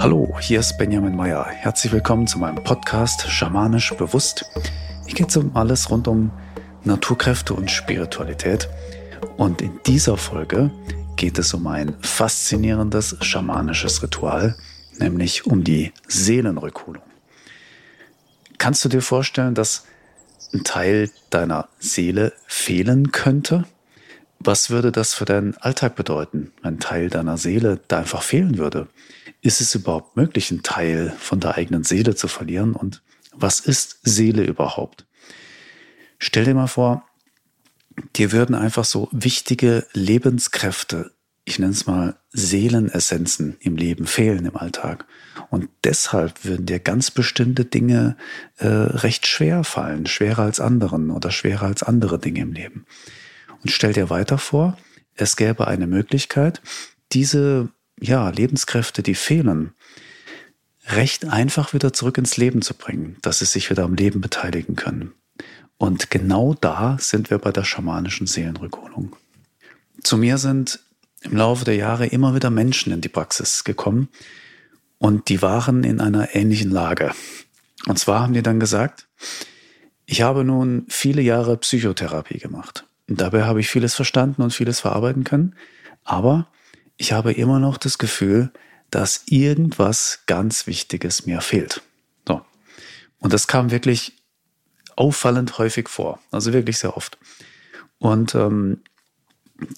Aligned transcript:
Hallo, 0.00 0.38
hier 0.40 0.60
ist 0.60 0.78
Benjamin 0.78 1.16
Meyer. 1.16 1.44
Herzlich 1.44 1.92
willkommen 1.92 2.28
zu 2.28 2.38
meinem 2.38 2.62
Podcast 2.62 3.28
Schamanisch 3.28 3.92
Bewusst. 3.94 4.44
Hier 5.06 5.14
geht 5.16 5.30
es 5.30 5.36
um 5.36 5.56
alles 5.56 5.90
rund 5.90 6.06
um 6.06 6.30
Naturkräfte 6.84 7.52
und 7.52 7.68
Spiritualität. 7.68 8.68
Und 9.36 9.60
in 9.60 9.80
dieser 9.86 10.16
Folge 10.16 10.70
geht 11.16 11.36
es 11.40 11.52
um 11.52 11.66
ein 11.66 11.96
faszinierendes 12.00 13.16
schamanisches 13.22 14.00
Ritual, 14.00 14.56
nämlich 14.98 15.46
um 15.46 15.64
die 15.64 15.92
Seelenrückholung. 16.06 17.02
Kannst 18.56 18.84
du 18.84 18.88
dir 18.88 19.02
vorstellen, 19.02 19.56
dass 19.56 19.84
ein 20.54 20.62
Teil 20.62 21.10
deiner 21.30 21.68
Seele 21.80 22.34
fehlen 22.46 23.10
könnte? 23.10 23.64
Was 24.38 24.70
würde 24.70 24.92
das 24.92 25.14
für 25.14 25.24
deinen 25.24 25.56
Alltag 25.56 25.96
bedeuten, 25.96 26.52
wenn 26.62 26.74
ein 26.74 26.80
Teil 26.80 27.10
deiner 27.10 27.36
Seele 27.36 27.80
da 27.88 27.98
einfach 27.98 28.22
fehlen 28.22 28.58
würde? 28.58 28.86
Ist 29.40 29.60
es 29.60 29.74
überhaupt 29.74 30.16
möglich, 30.16 30.50
einen 30.50 30.62
Teil 30.62 31.14
von 31.18 31.40
der 31.40 31.56
eigenen 31.56 31.84
Seele 31.84 32.14
zu 32.14 32.28
verlieren? 32.28 32.74
Und 32.74 33.02
was 33.32 33.60
ist 33.60 33.98
Seele 34.02 34.42
überhaupt? 34.42 35.06
Stell 36.18 36.44
dir 36.44 36.54
mal 36.54 36.66
vor, 36.66 37.04
dir 38.16 38.32
würden 38.32 38.54
einfach 38.54 38.84
so 38.84 39.08
wichtige 39.12 39.86
Lebenskräfte, 39.92 41.12
ich 41.44 41.58
nenne 41.58 41.72
es 41.72 41.86
mal 41.86 42.18
Seelenessenzen 42.30 43.56
im 43.60 43.76
Leben 43.76 44.06
fehlen 44.06 44.44
im 44.44 44.56
Alltag. 44.56 45.06
Und 45.50 45.70
deshalb 45.82 46.44
würden 46.44 46.66
dir 46.66 46.78
ganz 46.78 47.10
bestimmte 47.10 47.64
Dinge 47.64 48.16
äh, 48.58 48.66
recht 48.66 49.26
schwer 49.26 49.64
fallen, 49.64 50.06
schwerer 50.06 50.42
als 50.42 50.60
anderen 50.60 51.10
oder 51.10 51.30
schwerer 51.30 51.66
als 51.66 51.82
andere 51.82 52.18
Dinge 52.18 52.40
im 52.40 52.52
Leben. 52.52 52.86
Und 53.62 53.70
stell 53.70 53.94
dir 53.94 54.10
weiter 54.10 54.36
vor, 54.36 54.76
es 55.14 55.36
gäbe 55.36 55.66
eine 55.66 55.86
Möglichkeit, 55.86 56.60
diese 57.12 57.70
ja, 58.00 58.28
Lebenskräfte, 58.30 59.02
die 59.02 59.14
fehlen, 59.14 59.72
recht 60.86 61.26
einfach 61.26 61.74
wieder 61.74 61.92
zurück 61.92 62.18
ins 62.18 62.36
Leben 62.36 62.62
zu 62.62 62.74
bringen, 62.74 63.16
dass 63.22 63.40
sie 63.40 63.44
sich 63.44 63.70
wieder 63.70 63.84
am 63.84 63.94
Leben 63.94 64.20
beteiligen 64.20 64.76
können. 64.76 65.12
Und 65.76 66.10
genau 66.10 66.54
da 66.54 66.96
sind 67.00 67.30
wir 67.30 67.38
bei 67.38 67.52
der 67.52 67.64
schamanischen 67.64 68.26
Seelenrückholung. 68.26 69.14
Zu 70.02 70.16
mir 70.16 70.38
sind 70.38 70.80
im 71.22 71.36
Laufe 71.36 71.64
der 71.64 71.76
Jahre 71.76 72.06
immer 72.06 72.34
wieder 72.34 72.50
Menschen 72.50 72.92
in 72.92 73.00
die 73.00 73.08
Praxis 73.08 73.64
gekommen 73.64 74.08
und 74.98 75.28
die 75.28 75.42
waren 75.42 75.84
in 75.84 76.00
einer 76.00 76.34
ähnlichen 76.34 76.70
Lage. 76.70 77.12
Und 77.86 77.98
zwar 77.98 78.20
haben 78.20 78.32
die 78.32 78.42
dann 78.42 78.60
gesagt, 78.60 79.06
ich 80.06 80.22
habe 80.22 80.44
nun 80.44 80.86
viele 80.88 81.22
Jahre 81.22 81.56
Psychotherapie 81.58 82.38
gemacht. 82.38 82.86
Und 83.08 83.20
dabei 83.20 83.44
habe 83.44 83.60
ich 83.60 83.68
vieles 83.68 83.94
verstanden 83.94 84.42
und 84.42 84.52
vieles 84.52 84.80
verarbeiten 84.80 85.24
können. 85.24 85.54
Aber 86.04 86.48
ich 86.98 87.12
habe 87.12 87.32
immer 87.32 87.58
noch 87.58 87.78
das 87.78 87.96
Gefühl, 87.96 88.50
dass 88.90 89.22
irgendwas 89.26 90.24
ganz 90.26 90.66
Wichtiges 90.66 91.24
mir 91.24 91.40
fehlt. 91.40 91.82
So. 92.26 92.42
Und 93.20 93.32
das 93.32 93.46
kam 93.46 93.70
wirklich 93.70 94.12
auffallend 94.96 95.58
häufig 95.58 95.88
vor. 95.88 96.20
Also 96.30 96.52
wirklich 96.52 96.78
sehr 96.78 96.96
oft. 96.96 97.16
Und 97.98 98.34
ähm, 98.34 98.82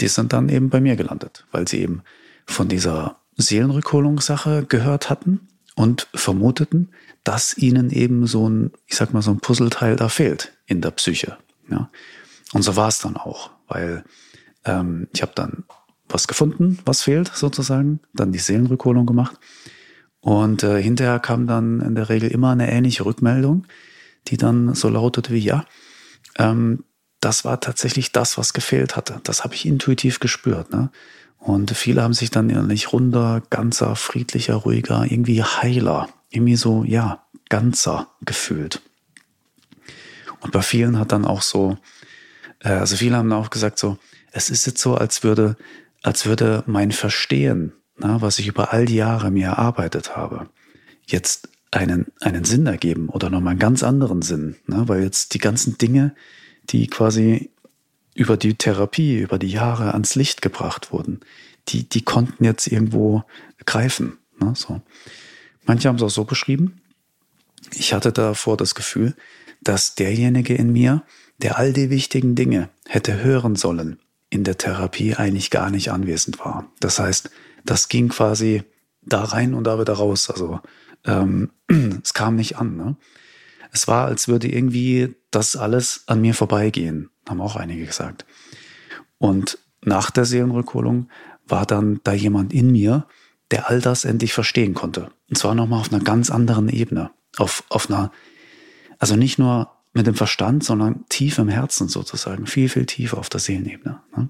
die 0.00 0.08
sind 0.08 0.32
dann 0.32 0.48
eben 0.48 0.70
bei 0.70 0.80
mir 0.80 0.96
gelandet, 0.96 1.46
weil 1.52 1.68
sie 1.68 1.80
eben 1.80 2.02
von 2.46 2.68
dieser 2.68 3.16
Seelenrückholungssache 3.36 4.64
gehört 4.66 5.10
hatten 5.10 5.48
und 5.74 6.08
vermuteten, 6.14 6.92
dass 7.22 7.56
ihnen 7.56 7.91
eben 7.91 8.26
so 8.26 8.48
ein, 8.48 8.72
ich 8.86 8.96
sag 8.96 9.12
mal, 9.12 9.22
so 9.22 9.30
ein 9.30 9.41
Puzzleteil 9.41 9.96
da 9.96 10.08
fehlt 10.08 10.52
in 10.66 10.80
der 10.80 10.91
Psyche. 10.91 11.36
Ja. 11.70 11.91
Und 12.52 12.62
so 12.62 12.76
war 12.76 12.88
es 12.88 12.98
dann 12.98 13.16
auch, 13.16 13.50
weil 13.68 14.04
ähm, 14.64 15.08
ich 15.12 15.22
habe 15.22 15.32
dann 15.34 15.64
was 16.12 16.28
gefunden, 16.28 16.78
was 16.84 17.03
fehlt 17.03 17.30
sozusagen, 17.34 18.00
dann 18.14 18.33
die 18.33 18.39
Seelenrückholung 18.39 19.06
gemacht. 19.06 19.36
Und 20.20 20.62
äh, 20.62 20.83
hinterher 20.83 21.19
kam 21.19 21.47
dann 21.47 21.80
in 21.80 21.94
der 21.94 22.08
Regel 22.08 22.31
immer 22.31 22.50
eine 22.50 22.71
ähnliche 22.71 23.04
Rückmeldung, 23.04 23.66
die 24.28 24.37
dann 24.37 24.75
so 24.75 24.88
lautete 24.88 25.32
wie, 25.32 25.38
ja, 25.38 25.65
ähm, 26.38 26.84
das 27.21 27.44
war 27.44 27.60
tatsächlich 27.60 28.12
das, 28.12 28.38
was 28.38 28.53
gefehlt 28.53 28.97
hatte. 28.97 29.21
Das 29.25 29.44
habe 29.44 29.54
ich 29.54 29.66
intuitiv 29.66 30.21
gespürt. 30.21 30.72
Ne? 30.72 30.91
Und 31.38 31.71
viele 31.72 32.03
haben 32.03 32.15
sich 32.15 32.31
dann 32.31 32.47
nicht 32.66 32.92
runder, 32.92 33.42
ganzer, 33.50 33.97
friedlicher, 33.97 34.54
ruhiger, 34.56 35.04
irgendwie 35.04 35.42
heiler, 35.42 36.09
irgendwie 36.31 36.56
so, 36.56 36.84
ja, 36.84 37.25
ganzer 37.48 38.09
gefühlt. 38.22 38.81
Und 40.41 40.53
bei 40.53 40.62
vielen 40.62 40.98
hat 40.98 41.12
dann 41.12 41.25
auch 41.25 41.42
so, 41.42 41.77
äh, 42.60 42.71
also 42.71 42.97
viele 42.97 43.16
haben 43.16 43.32
auch 43.32 43.50
gesagt 43.50 43.78
so, 43.78 43.98
es 44.32 44.50
ist 44.50 44.66
jetzt 44.66 44.81
so, 44.81 44.94
als 44.94 45.22
würde 45.22 45.56
als 46.03 46.27
würde 46.27 46.65
mein 46.66 46.93
Verstehen, 46.93 47.72
na, 47.97 48.21
was 48.21 48.38
ich 48.38 48.49
über 48.49 48.72
all 48.72 48.87
die 48.87 48.97
Jahre 48.97 49.31
mir 49.31 49.49
erarbeitet 49.49 50.16
habe, 50.16 50.49
jetzt 51.06 51.49
einen, 51.71 52.06
einen 52.21 52.44
Sinn 52.44 52.66
ergeben 52.66 53.09
oder 53.09 53.31
nochmal 53.31 53.53
einen 53.53 53.61
ganz 53.61 53.83
anderen 53.83 54.22
Sinn, 54.22 54.56
ne? 54.66 54.89
weil 54.89 55.03
jetzt 55.03 55.34
die 55.34 55.39
ganzen 55.39 55.78
Dinge, 55.78 56.15
die 56.71 56.87
quasi 56.87 57.50
über 58.15 58.37
die 58.37 58.55
Therapie, 58.55 59.19
über 59.19 59.39
die 59.39 59.50
Jahre 59.50 59.93
ans 59.93 60.15
Licht 60.15 60.43
gebracht 60.43 60.93
wurden, 60.93 61.21
die, 61.69 61.89
die 61.89 62.03
konnten 62.03 62.44
jetzt 62.44 62.66
irgendwo 62.66 63.22
greifen. 63.66 64.19
Ne? 64.41 64.53
So. 64.56 64.81
Manche 65.65 65.89
haben 65.89 65.97
es 65.97 66.03
auch 66.03 66.10
so 66.10 66.25
beschrieben. 66.25 66.81
Ich 67.72 67.93
hatte 67.93 68.12
davor 68.12 68.56
das 68.56 68.75
Gefühl, 68.75 69.15
dass 69.62 69.94
derjenige 69.94 70.55
in 70.55 70.72
mir, 70.72 71.05
der 71.39 71.59
all 71.59 71.72
die 71.72 71.91
wichtigen 71.91 72.34
Dinge 72.34 72.71
hätte 72.89 73.22
hören 73.22 73.56
sollen, 73.56 73.99
in 74.30 74.44
der 74.44 74.56
Therapie 74.56 75.16
eigentlich 75.16 75.50
gar 75.50 75.70
nicht 75.70 75.91
anwesend 75.91 76.38
war. 76.38 76.70
Das 76.78 76.98
heißt, 76.98 77.30
das 77.64 77.88
ging 77.88 78.08
quasi 78.08 78.62
da 79.02 79.24
rein 79.24 79.54
und 79.54 79.64
da 79.64 79.78
wieder 79.78 79.94
raus. 79.94 80.30
Also 80.30 80.60
ähm, 81.04 81.50
es 82.02 82.14
kam 82.14 82.36
nicht 82.36 82.56
an. 82.56 82.76
Ne? 82.76 82.96
Es 83.72 83.88
war, 83.88 84.06
als 84.06 84.28
würde 84.28 84.48
irgendwie 84.48 85.16
das 85.30 85.56
alles 85.56 86.04
an 86.06 86.20
mir 86.20 86.34
vorbeigehen, 86.34 87.10
haben 87.28 87.41
auch 87.41 87.56
einige 87.56 87.84
gesagt. 87.84 88.24
Und 89.18 89.58
nach 89.82 90.10
der 90.10 90.24
Seelenrückholung 90.24 91.08
war 91.47 91.66
dann 91.66 92.00
da 92.04 92.12
jemand 92.12 92.52
in 92.52 92.70
mir, 92.70 93.06
der 93.50 93.68
all 93.68 93.80
das 93.80 94.04
endlich 94.04 94.32
verstehen 94.32 94.74
konnte. 94.74 95.10
Und 95.28 95.36
zwar 95.36 95.54
nochmal 95.54 95.80
auf 95.80 95.92
einer 95.92 96.02
ganz 96.02 96.30
anderen 96.30 96.68
Ebene. 96.68 97.10
Auf, 97.36 97.64
auf 97.68 97.88
einer, 97.88 98.12
also 98.98 99.16
nicht 99.16 99.38
nur 99.38 99.70
mit 99.93 100.06
dem 100.06 100.15
Verstand, 100.15 100.65
sondern 100.65 101.05
tief 101.09 101.39
im 101.39 101.49
Herzen 101.49 101.89
sozusagen, 101.89 102.47
viel, 102.47 102.69
viel 102.69 102.87
tiefer 102.87 103.19
auf 103.19 103.28
der 103.28 103.41
Seelenebene. 103.41 104.01
Ne? 104.17 104.28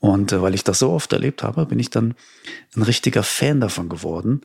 Und 0.00 0.32
äh, 0.32 0.42
weil 0.42 0.54
ich 0.54 0.64
das 0.64 0.78
so 0.78 0.90
oft 0.90 1.12
erlebt 1.12 1.42
habe, 1.42 1.66
bin 1.66 1.78
ich 1.78 1.90
dann 1.90 2.14
ein 2.76 2.82
richtiger 2.82 3.22
Fan 3.22 3.60
davon 3.60 3.88
geworden, 3.88 4.42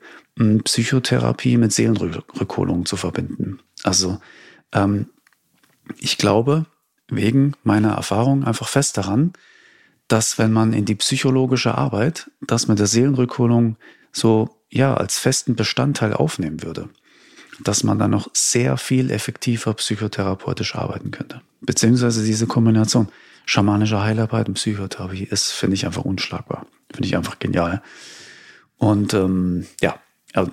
Psychotherapie 0.63 1.57
mit 1.57 1.73
Seelenrückholung 1.73 2.85
zu 2.85 2.95
verbinden. 2.95 3.59
Also 3.83 4.19
ähm, 4.71 5.07
ich 5.97 6.17
glaube, 6.17 6.65
wegen 7.09 7.53
meiner 7.63 7.91
Erfahrung 7.91 8.45
einfach 8.45 8.67
fest 8.67 8.97
daran, 8.97 9.33
dass 10.07 10.37
wenn 10.37 10.53
man 10.53 10.73
in 10.73 10.85
die 10.85 10.95
psychologische 10.95 11.77
Arbeit 11.77 12.31
das 12.41 12.67
mit 12.67 12.79
der 12.79 12.87
Seelenrückholung 12.87 13.77
so 14.11 14.49
ja 14.69 14.93
als 14.95 15.19
festen 15.19 15.55
Bestandteil 15.55 16.13
aufnehmen 16.13 16.63
würde, 16.63 16.89
dass 17.63 17.83
man 17.83 17.99
dann 17.99 18.11
noch 18.11 18.29
sehr 18.33 18.77
viel 18.77 19.11
effektiver 19.11 19.73
psychotherapeutisch 19.73 20.75
arbeiten 20.75 21.11
könnte. 21.11 21.41
Beziehungsweise 21.61 22.23
diese 22.23 22.47
Kombination 22.47 23.09
schamanische 23.45 24.01
Heilarbeit 24.01 24.47
und 24.47 24.55
Psychotherapie 24.55 25.23
ist, 25.23 25.51
finde 25.51 25.75
ich, 25.75 25.85
einfach 25.85 26.05
unschlagbar. 26.05 26.67
Finde 26.91 27.07
ich 27.07 27.15
einfach 27.15 27.39
genial. 27.39 27.81
Und 28.77 29.13
ähm, 29.13 29.65
ja, 29.81 29.99
also 30.33 30.51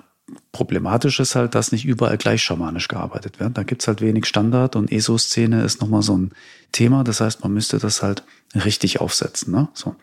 problematisch 0.51 1.19
ist 1.19 1.35
halt, 1.35 1.55
dass 1.55 1.71
nicht 1.71 1.85
überall 1.85 2.17
gleich 2.17 2.43
schamanisch 2.43 2.87
gearbeitet 2.87 3.39
wird. 3.39 3.57
Da 3.57 3.63
gibt's 3.63 3.87
halt 3.87 4.01
wenig 4.01 4.25
Standard 4.25 4.75
und 4.75 4.91
ESO-Szene 4.91 5.63
ist 5.63 5.79
nochmal 5.81 6.01
so 6.01 6.17
ein 6.17 6.33
Thema. 6.71 7.03
Das 7.03 7.21
heißt, 7.21 7.43
man 7.43 7.53
müsste 7.53 7.77
das 7.77 8.03
halt 8.03 8.23
richtig 8.53 8.99
aufsetzen. 8.99 9.53
Ne? 9.53 9.69
So. 9.73 9.95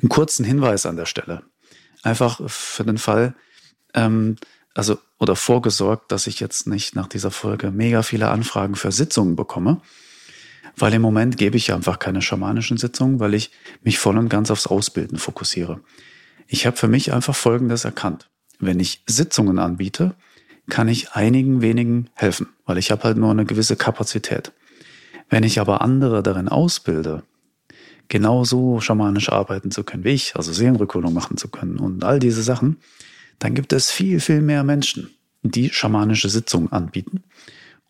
Einen 0.00 0.08
kurzen 0.08 0.44
Hinweis 0.44 0.86
an 0.86 0.96
der 0.96 1.06
Stelle. 1.06 1.42
Einfach 2.02 2.40
für 2.48 2.84
den 2.84 2.98
Fall, 2.98 3.34
ähm, 3.94 4.36
also 4.74 4.98
oder 5.18 5.36
vorgesorgt, 5.36 6.10
dass 6.10 6.26
ich 6.26 6.40
jetzt 6.40 6.66
nicht 6.66 6.96
nach 6.96 7.06
dieser 7.06 7.30
Folge 7.30 7.70
mega 7.70 8.02
viele 8.02 8.28
Anfragen 8.28 8.74
für 8.74 8.92
Sitzungen 8.92 9.36
bekomme. 9.36 9.80
Weil 10.76 10.94
im 10.94 11.02
Moment 11.02 11.36
gebe 11.36 11.56
ich 11.56 11.72
einfach 11.72 11.98
keine 11.98 12.22
schamanischen 12.22 12.78
Sitzungen, 12.78 13.20
weil 13.20 13.34
ich 13.34 13.50
mich 13.82 13.98
voll 13.98 14.16
und 14.16 14.28
ganz 14.28 14.50
aufs 14.50 14.66
Ausbilden 14.66 15.18
fokussiere. 15.18 15.80
Ich 16.46 16.66
habe 16.66 16.76
für 16.76 16.88
mich 16.88 17.12
einfach 17.12 17.36
Folgendes 17.36 17.84
erkannt. 17.84 18.30
Wenn 18.58 18.80
ich 18.80 19.02
Sitzungen 19.06 19.58
anbiete, 19.58 20.14
kann 20.68 20.88
ich 20.88 21.12
einigen 21.12 21.60
wenigen 21.60 22.08
helfen, 22.14 22.48
weil 22.64 22.78
ich 22.78 22.90
habe 22.90 23.02
halt 23.04 23.16
nur 23.16 23.30
eine 23.30 23.44
gewisse 23.44 23.76
Kapazität. 23.76 24.52
Wenn 25.28 25.42
ich 25.44 25.60
aber 25.60 25.82
andere 25.82 26.22
darin 26.22 26.48
ausbilde, 26.48 27.22
genauso 28.08 28.80
schamanisch 28.80 29.30
arbeiten 29.30 29.70
zu 29.70 29.84
können 29.84 30.04
wie 30.04 30.10
ich, 30.10 30.36
also 30.36 30.52
Seelenrückholung 30.52 31.12
machen 31.12 31.36
zu 31.36 31.48
können 31.48 31.78
und 31.78 32.04
all 32.04 32.18
diese 32.18 32.42
Sachen, 32.42 32.78
dann 33.42 33.54
gibt 33.54 33.72
es 33.72 33.90
viel, 33.90 34.20
viel 34.20 34.40
mehr 34.40 34.62
Menschen, 34.62 35.10
die 35.42 35.70
schamanische 35.70 36.28
Sitzungen 36.28 36.70
anbieten. 36.70 37.24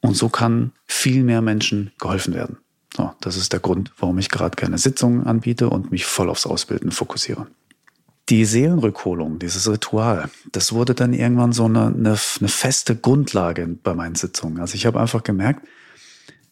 Und 0.00 0.16
so 0.16 0.30
kann 0.30 0.72
viel 0.86 1.22
mehr 1.24 1.42
Menschen 1.42 1.92
geholfen 2.00 2.32
werden. 2.32 2.56
So, 2.96 3.12
das 3.20 3.36
ist 3.36 3.52
der 3.52 3.60
Grund, 3.60 3.92
warum 3.98 4.18
ich 4.18 4.30
gerade 4.30 4.56
gerne 4.56 4.78
Sitzungen 4.78 5.26
anbiete 5.26 5.68
und 5.68 5.90
mich 5.90 6.06
voll 6.06 6.30
aufs 6.30 6.46
Ausbilden 6.46 6.90
fokussiere. 6.90 7.46
die 8.30 8.46
Seelenrückholung, 8.46 9.38
dieses 9.38 9.68
Ritual, 9.68 10.30
das 10.52 10.72
wurde 10.72 10.94
dann 10.94 11.12
irgendwann 11.12 11.52
so 11.52 11.66
eine, 11.66 11.88
eine, 11.88 12.16
eine 12.38 12.48
feste 12.48 12.96
Grundlage 12.96 13.66
bei 13.66 13.92
meinen 13.92 14.14
Sitzungen. 14.14 14.58
Also 14.60 14.74
ich 14.76 14.86
habe 14.86 15.00
einfach 15.00 15.22
gemerkt, 15.22 15.66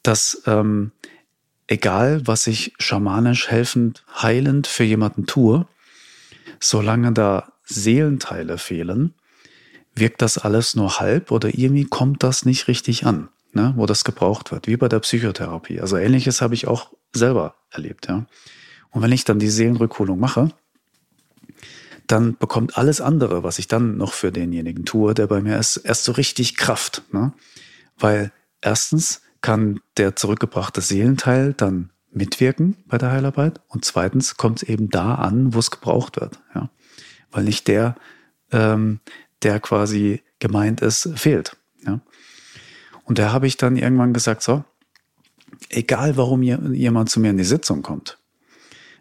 dass 0.03 0.43
ähm, 0.47 0.93
egal, 1.69 2.27
was 2.27 2.47
ich 2.49 2.75
schamanisch 2.79 3.49
helfend, 3.49 4.05
heilend 4.21 4.67
für 4.67 4.85
jemanden 4.85 5.25
tue, 5.25 5.67
solange 6.61 7.13
da 7.13 7.53
Seelenteile 7.71 8.59
fehlen, 8.59 9.15
wirkt 9.95 10.23
das 10.23 10.39
alles 10.39 10.75
nur 10.75 11.01
halb 11.01 11.31
oder 11.31 11.49
irgendwie 11.49 11.85
kommt 11.85 12.23
das 12.23 12.45
nicht 12.45 12.69
richtig 12.69 13.07
an, 13.07 13.29
ne, 13.53 13.73
wo 13.77 13.87
das 13.87 14.05
gebraucht 14.05 14.53
wird, 14.53 14.67
wie 14.67 14.77
bei 14.77 14.89
der 14.89 15.01
Psychotherapie. 15.01 15.81
Also 15.81 15.97
ähnliches 15.97 16.41
habe 16.41 16.55
ich 16.55 16.67
auch 16.67 16.93
selber 17.13 17.55
erlebt, 17.71 18.09
ja. 18.09 18.27
Und 18.91 19.03
wenn 19.03 19.13
ich 19.13 19.25
dann 19.25 19.39
die 19.39 19.51
Seelenrückholung 19.51 20.19
mache, 20.19 20.51
dann 22.07 22.37
bekommt 22.37 22.77
alles 22.77 23.01
andere, 23.01 23.45
was 23.45 23.59
ich 23.59 23.69
dann 23.69 23.97
noch 23.97 24.13
für 24.13 24.33
denjenigen 24.33 24.85
tue, 24.85 25.15
der 25.15 25.29
bei 25.29 25.41
mir 25.41 25.59
ist, 25.59 25.77
erst 25.77 26.05
so 26.05 26.13
richtig 26.13 26.57
Kraft. 26.57 27.03
Ne? 27.13 27.33
Weil 27.97 28.33
erstens 28.61 29.23
kann 29.41 29.81
der 29.97 30.17
zurückgebrachte 30.17 30.81
Seelenteil 30.81 31.55
dann 31.55 31.91
mitwirken 32.11 32.77
bei 32.87 32.99
der 32.99 33.13
Heilarbeit 33.13 33.61
und 33.69 33.85
zweitens 33.85 34.37
kommt 34.37 34.63
es 34.63 34.69
eben 34.69 34.91
da 34.91 35.15
an, 35.15 35.55
wo 35.55 35.61
es 35.61 35.71
gebraucht 35.71 36.21
wird. 36.21 36.41
Ja? 36.55 36.69
Weil 37.31 37.45
nicht 37.45 37.69
der, 37.69 37.97
ähm, 38.53 39.01
der 39.43 39.61
quasi 39.61 40.23
gemeint 40.39 40.81
ist, 40.81 41.09
fehlt. 41.17 41.57
Ja? 41.85 42.01
Und 43.05 43.19
da 43.19 43.33
habe 43.33 43.47
ich 43.47 43.57
dann 43.57 43.77
irgendwann 43.77 44.13
gesagt, 44.13 44.43
so, 44.43 44.65
egal 45.69 46.17
warum 46.17 46.43
jemand 46.43 47.11
zu 47.11 47.21
mir 47.21 47.31
in 47.31 47.37
die 47.37 47.45
Sitzung 47.45 47.83
kommt, 47.83 48.21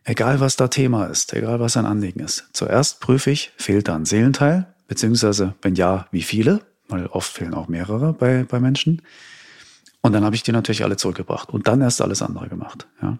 Egal 0.09 0.39
was 0.39 0.55
da 0.55 0.67
Thema 0.69 1.05
ist, 1.05 1.33
egal 1.33 1.59
was 1.59 1.77
ein 1.77 1.85
Anliegen 1.85 2.21
ist. 2.21 2.49
Zuerst 2.53 2.99
prüfe 2.99 3.29
ich, 3.31 3.51
fehlt 3.57 3.87
da 3.87 3.95
ein 3.95 4.05
Seelenteil, 4.05 4.73
beziehungsweise 4.87 5.53
wenn 5.61 5.75
ja, 5.75 6.07
wie 6.11 6.23
viele, 6.23 6.61
weil 6.87 7.05
oft 7.05 7.31
fehlen 7.31 7.53
auch 7.53 7.67
mehrere 7.67 8.13
bei, 8.13 8.43
bei 8.43 8.59
Menschen. 8.59 9.03
Und 10.01 10.13
dann 10.13 10.23
habe 10.23 10.35
ich 10.35 10.41
die 10.41 10.51
natürlich 10.51 10.83
alle 10.83 10.97
zurückgebracht 10.97 11.49
und 11.49 11.67
dann 11.67 11.81
erst 11.81 12.01
alles 12.01 12.23
andere 12.23 12.49
gemacht. 12.49 12.87
Ja. 13.03 13.19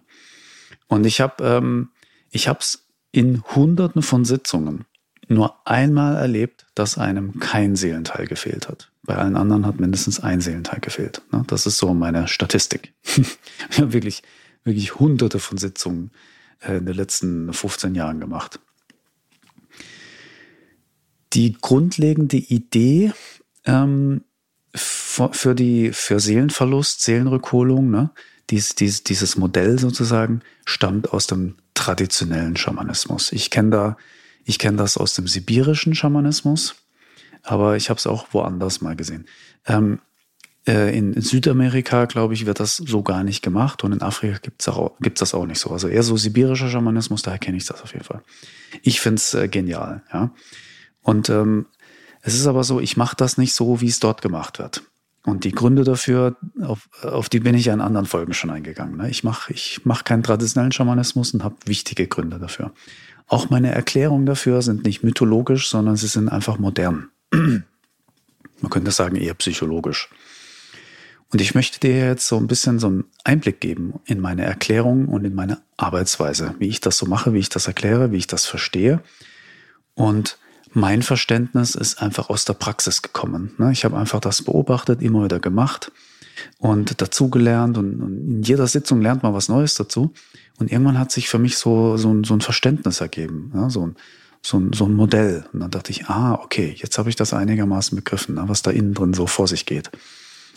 Und 0.88 1.06
ich 1.06 1.20
habe 1.20 1.44
ähm, 1.44 1.90
ich 2.30 2.48
habe 2.48 2.58
es 2.58 2.88
in 3.12 3.42
Hunderten 3.54 4.02
von 4.02 4.24
Sitzungen 4.24 4.84
nur 5.30 5.66
einmal 5.66 6.16
erlebt, 6.16 6.66
dass 6.74 6.98
einem 6.98 7.38
kein 7.38 7.76
Seelenteil 7.76 8.26
gefehlt 8.26 8.68
hat. 8.68 8.90
Bei 9.02 9.16
allen 9.16 9.36
anderen 9.36 9.64
hat 9.64 9.78
mindestens 9.78 10.20
ein 10.20 10.40
Seelenteil 10.40 10.80
gefehlt. 10.80 11.22
Ne? 11.30 11.44
Das 11.46 11.66
ist 11.66 11.78
so 11.78 11.94
meine 11.94 12.26
Statistik. 12.26 12.92
ich 13.70 13.78
habe 13.78 13.92
wirklich, 13.92 14.22
wirklich 14.64 14.98
Hunderte 14.98 15.38
von 15.38 15.56
Sitzungen 15.56 16.10
äh, 16.60 16.78
in 16.78 16.86
den 16.86 16.96
letzten 16.96 17.52
15 17.52 17.94
Jahren 17.94 18.18
gemacht. 18.18 18.58
Die 21.32 21.52
grundlegende 21.52 22.36
Idee 22.36 23.12
ähm, 23.64 24.22
für, 24.74 25.54
die, 25.54 25.92
für 25.92 26.18
Seelenverlust, 26.18 27.02
Seelenrückholung, 27.02 27.88
ne, 27.88 28.10
dies, 28.50 28.74
dies, 28.74 29.04
dieses 29.04 29.36
Modell 29.36 29.78
sozusagen, 29.78 30.40
stammt 30.64 31.12
aus 31.12 31.28
dem 31.28 31.54
traditionellen 31.74 32.56
Schamanismus. 32.56 33.30
Ich 33.30 33.50
kenne 33.50 33.70
da, 33.70 33.96
ich 34.50 34.58
kenne 34.58 34.78
das 34.78 34.96
aus 34.96 35.14
dem 35.14 35.28
sibirischen 35.28 35.94
Schamanismus, 35.94 36.74
aber 37.44 37.76
ich 37.76 37.88
habe 37.88 37.98
es 37.98 38.06
auch 38.08 38.26
woanders 38.32 38.80
mal 38.80 38.96
gesehen. 38.96 39.26
Ähm, 39.64 40.00
äh, 40.66 40.96
in 40.98 41.20
Südamerika, 41.20 42.06
glaube 42.06 42.34
ich, 42.34 42.46
wird 42.46 42.58
das 42.58 42.76
so 42.76 43.04
gar 43.04 43.22
nicht 43.22 43.42
gemacht 43.42 43.84
und 43.84 43.92
in 43.92 44.02
Afrika 44.02 44.38
gibt 44.40 44.60
es 44.62 45.20
das 45.20 45.34
auch 45.34 45.46
nicht 45.46 45.60
so. 45.60 45.70
Also 45.70 45.86
eher 45.86 46.02
so 46.02 46.16
sibirischer 46.16 46.68
Schamanismus, 46.68 47.22
daher 47.22 47.38
kenne 47.38 47.58
ich 47.58 47.66
das 47.66 47.80
auf 47.80 47.92
jeden 47.92 48.04
Fall. 48.04 48.22
Ich 48.82 49.00
finde 49.00 49.20
es 49.20 49.34
äh, 49.34 49.46
genial, 49.46 50.02
ja. 50.12 50.32
Und 51.00 51.30
ähm, 51.30 51.66
es 52.22 52.34
ist 52.34 52.48
aber 52.48 52.64
so, 52.64 52.80
ich 52.80 52.96
mache 52.96 53.14
das 53.14 53.38
nicht 53.38 53.54
so, 53.54 53.80
wie 53.80 53.86
es 53.86 54.00
dort 54.00 54.20
gemacht 54.20 54.58
wird. 54.58 54.82
Und 55.24 55.44
die 55.44 55.52
Gründe 55.52 55.84
dafür, 55.84 56.36
auf, 56.60 56.88
auf 57.02 57.28
die 57.28 57.38
bin 57.38 57.54
ich 57.54 57.66
ja 57.66 57.74
in 57.74 57.80
anderen 57.80 58.06
Folgen 58.06 58.34
schon 58.34 58.50
eingegangen. 58.50 58.96
Ne? 58.96 59.10
Ich 59.10 59.22
mache 59.22 59.52
ich 59.52 59.82
mach 59.84 60.02
keinen 60.02 60.24
traditionellen 60.24 60.72
Schamanismus 60.72 61.34
und 61.34 61.44
habe 61.44 61.54
wichtige 61.66 62.08
Gründe 62.08 62.40
dafür. 62.40 62.72
Auch 63.30 63.48
meine 63.48 63.70
Erklärungen 63.70 64.26
dafür 64.26 64.60
sind 64.60 64.82
nicht 64.82 65.04
mythologisch, 65.04 65.70
sondern 65.70 65.94
sie 65.94 66.08
sind 66.08 66.28
einfach 66.28 66.58
modern. 66.58 67.10
Man 67.30 67.62
könnte 68.70 68.90
sagen 68.90 69.14
eher 69.14 69.34
psychologisch. 69.34 70.08
Und 71.30 71.40
ich 71.40 71.54
möchte 71.54 71.78
dir 71.78 71.96
jetzt 71.96 72.26
so 72.26 72.36
ein 72.38 72.48
bisschen 72.48 72.80
so 72.80 72.88
einen 72.88 73.04
Einblick 73.22 73.60
geben 73.60 74.00
in 74.04 74.18
meine 74.18 74.42
Erklärung 74.42 75.06
und 75.06 75.24
in 75.24 75.36
meine 75.36 75.60
Arbeitsweise, 75.76 76.56
wie 76.58 76.66
ich 76.66 76.80
das 76.80 76.98
so 76.98 77.06
mache, 77.06 77.32
wie 77.32 77.38
ich 77.38 77.48
das 77.48 77.68
erkläre, 77.68 78.10
wie 78.10 78.16
ich 78.16 78.26
das 78.26 78.46
verstehe. 78.46 79.00
Und 79.94 80.36
mein 80.72 81.02
Verständnis 81.02 81.76
ist 81.76 82.02
einfach 82.02 82.30
aus 82.30 82.44
der 82.44 82.54
Praxis 82.54 83.00
gekommen. 83.00 83.54
Ne? 83.58 83.70
Ich 83.70 83.84
habe 83.84 83.96
einfach 83.96 84.18
das 84.18 84.42
beobachtet, 84.42 85.02
immer 85.02 85.22
wieder 85.22 85.38
gemacht 85.38 85.92
und 86.58 87.00
dazugelernt 87.00 87.78
und, 87.78 88.00
in 88.00 88.42
jeder 88.42 88.66
Sitzung 88.66 89.00
lernt 89.00 89.22
man 89.22 89.34
was 89.34 89.48
Neues 89.48 89.74
dazu. 89.74 90.12
Und 90.58 90.70
irgendwann 90.70 90.98
hat 90.98 91.10
sich 91.10 91.28
für 91.28 91.38
mich 91.38 91.56
so, 91.56 91.96
so, 91.96 92.12
ein, 92.12 92.24
so 92.24 92.34
ein 92.34 92.40
Verständnis 92.40 93.00
ergeben, 93.00 93.52
so, 93.68 93.86
ein, 93.86 93.96
so, 94.42 94.58
ein, 94.58 94.72
so 94.72 94.84
ein 94.84 94.94
Modell. 94.94 95.46
Und 95.52 95.60
dann 95.60 95.70
dachte 95.70 95.90
ich, 95.90 96.06
ah, 96.06 96.34
okay, 96.34 96.74
jetzt 96.76 96.98
habe 96.98 97.08
ich 97.08 97.16
das 97.16 97.32
einigermaßen 97.32 97.96
begriffen, 97.96 98.34
ne, 98.34 98.44
was 98.46 98.62
da 98.62 98.70
innen 98.70 98.92
drin 98.92 99.14
so 99.14 99.26
vor 99.26 99.48
sich 99.48 99.64
geht. 99.64 99.90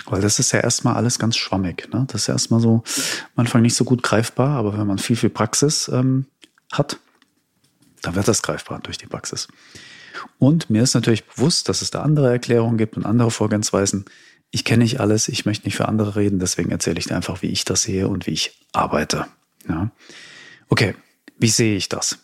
Weil 0.06 0.22
das 0.22 0.40
ist 0.40 0.52
ja 0.52 0.60
erstmal 0.60 0.96
alles 0.96 1.20
ganz 1.20 1.38
schwammig. 1.38 1.88
Ne? 1.94 2.06
Das 2.08 2.22
ist 2.22 2.28
ja 2.28 2.34
erstmal 2.34 2.60
so 2.60 2.84
am 3.36 3.42
Anfang 3.42 3.62
nicht 3.62 3.76
so 3.76 3.86
gut 3.86 4.04
greifbar, 4.04 4.58
aber 4.58 4.78
wenn 4.78 4.88
man 4.88 4.98
viel, 4.98 5.16
viel 5.16 5.30
Praxis 5.30 5.90
ähm, 5.94 6.26
hat, 6.72 7.00
dann 8.02 8.16
wird 8.16 8.28
das 8.28 8.42
greifbar 8.42 8.80
durch 8.80 8.98
die 8.98 9.08
Praxis. 9.08 9.48
Und 10.40 10.70
mir 10.70 10.84
ist 10.84 10.94
natürlich 10.94 11.26
bewusst, 11.26 11.70
dass 11.70 11.82
es 11.82 11.92
da 11.92 12.02
andere 12.02 12.30
Erklärungen 12.30 12.78
gibt 12.78 12.98
und 12.98 13.06
andere 13.06 13.32
Vorgehensweisen. 13.32 14.06
Ich 14.56 14.64
kenne 14.64 14.84
nicht 14.84 15.00
alles, 15.00 15.30
ich 15.30 15.48
möchte 15.48 15.66
nicht 15.66 15.78
für 15.78 15.88
andere 15.88 16.16
reden, 16.16 16.38
deswegen 16.38 16.70
erzähle 16.70 17.00
ich 17.00 17.06
dir 17.06 17.16
einfach, 17.16 17.42
wie 17.42 17.48
ich 17.48 17.66
das 17.66 17.82
sehe 17.82 18.08
und 18.08 18.28
wie 18.28 18.34
ich 18.34 18.60
arbeite. 18.72 19.26
Ja? 19.68 19.90
Okay, 20.70 20.94
wie 21.40 21.50
sehe 21.50 21.76
ich 21.76 21.90
das? 21.90 22.20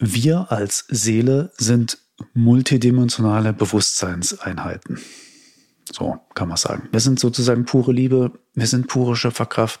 Wir 0.00 0.50
als 0.50 0.84
Seele 0.88 1.52
sind 1.56 1.98
multidimensionale 2.34 3.52
Bewusstseinseinheiten. 3.52 4.98
So 5.92 6.18
kann 6.34 6.48
man 6.48 6.56
sagen. 6.56 6.88
Wir 6.90 7.00
sind 7.00 7.20
sozusagen 7.20 7.64
pure 7.64 7.92
Liebe, 7.92 8.32
wir 8.54 8.66
sind 8.66 8.88
pure 8.88 9.14
Schöpferkraft 9.14 9.80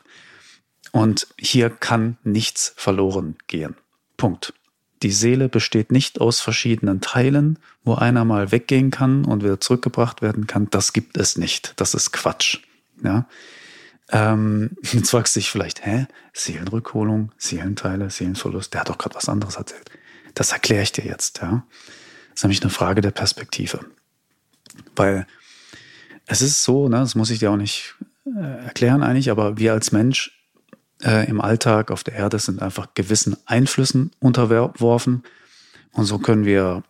und 0.92 1.26
hier 1.36 1.70
kann 1.70 2.18
nichts 2.22 2.72
verloren 2.76 3.36
gehen. 3.48 3.74
Punkt. 4.16 4.54
Die 5.02 5.12
Seele 5.12 5.48
besteht 5.48 5.92
nicht 5.92 6.20
aus 6.20 6.40
verschiedenen 6.40 7.00
Teilen, 7.00 7.58
wo 7.84 7.94
einer 7.94 8.24
mal 8.24 8.50
weggehen 8.50 8.90
kann 8.90 9.24
und 9.24 9.42
wieder 9.44 9.60
zurückgebracht 9.60 10.22
werden 10.22 10.46
kann. 10.46 10.68
Das 10.70 10.92
gibt 10.92 11.16
es 11.16 11.36
nicht. 11.36 11.74
Das 11.76 11.94
ist 11.94 12.12
Quatsch. 12.12 12.58
Ja. 13.02 13.26
Ähm, 14.10 14.70
jetzt 14.92 15.10
fragst 15.10 15.36
du 15.36 15.40
dich 15.40 15.50
vielleicht, 15.50 15.84
hä? 15.86 16.06
Seelenrückholung, 16.32 17.32
Seelenteile, 17.38 18.10
Seelenverlust, 18.10 18.74
der 18.74 18.80
hat 18.80 18.88
doch 18.88 18.98
gerade 18.98 19.14
was 19.14 19.28
anderes 19.28 19.56
erzählt. 19.56 19.90
Das 20.34 20.52
erkläre 20.52 20.82
ich 20.82 20.92
dir 20.92 21.04
jetzt, 21.04 21.38
ja. 21.38 21.64
Das 22.30 22.40
ist 22.40 22.44
nämlich 22.44 22.62
eine 22.62 22.70
Frage 22.70 23.00
der 23.00 23.10
Perspektive. 23.10 23.80
Weil 24.94 25.26
es 26.26 26.42
ist 26.42 26.62
so, 26.62 26.88
ne, 26.88 26.98
das 26.98 27.14
muss 27.14 27.30
ich 27.30 27.38
dir 27.38 27.50
auch 27.50 27.56
nicht 27.56 27.96
äh, 28.26 28.64
erklären 28.66 29.02
eigentlich, 29.02 29.30
aber 29.30 29.58
wir 29.58 29.72
als 29.72 29.92
Mensch 29.92 30.37
äh, 31.04 31.28
im 31.28 31.40
Alltag 31.40 31.90
auf 31.90 32.04
der 32.04 32.14
Erde 32.14 32.38
sind 32.38 32.62
einfach 32.62 32.88
gewissen 32.94 33.36
Einflüssen 33.46 34.10
unterworfen. 34.20 35.22
Und 35.92 36.04
so 36.04 36.18
können 36.18 36.44
wir 36.44 36.82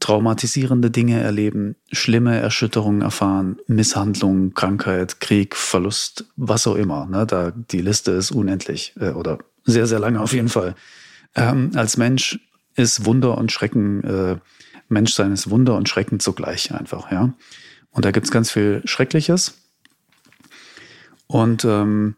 traumatisierende 0.00 0.90
Dinge 0.90 1.20
erleben, 1.20 1.76
schlimme 1.92 2.38
Erschütterungen 2.38 3.02
erfahren, 3.02 3.58
Misshandlungen, 3.68 4.52
Krankheit, 4.54 5.20
Krieg, 5.20 5.54
Verlust, 5.54 6.26
was 6.36 6.66
auch 6.66 6.74
immer. 6.74 7.06
Ne? 7.06 7.26
Da 7.26 7.52
die 7.52 7.80
Liste 7.80 8.10
ist 8.12 8.32
unendlich 8.32 8.94
äh, 8.98 9.10
oder 9.10 9.38
sehr, 9.64 9.86
sehr 9.86 10.00
lange 10.00 10.20
auf 10.20 10.32
jeden 10.32 10.48
Fall. 10.48 10.74
Ähm, 11.34 11.70
als 11.74 11.96
Mensch 11.96 12.40
ist 12.74 13.04
Wunder 13.04 13.38
und 13.38 13.52
Schrecken, 13.52 14.02
äh, 14.04 14.36
Menschsein 14.88 15.32
ist 15.32 15.50
Wunder 15.50 15.76
und 15.76 15.88
Schrecken 15.88 16.20
zugleich 16.20 16.72
einfach, 16.72 17.10
ja. 17.10 17.34
Und 17.90 18.04
da 18.04 18.10
gibt's 18.10 18.30
ganz 18.30 18.50
viel 18.50 18.82
Schreckliches. 18.84 19.54
Und 21.26 21.64
ähm, 21.64 22.16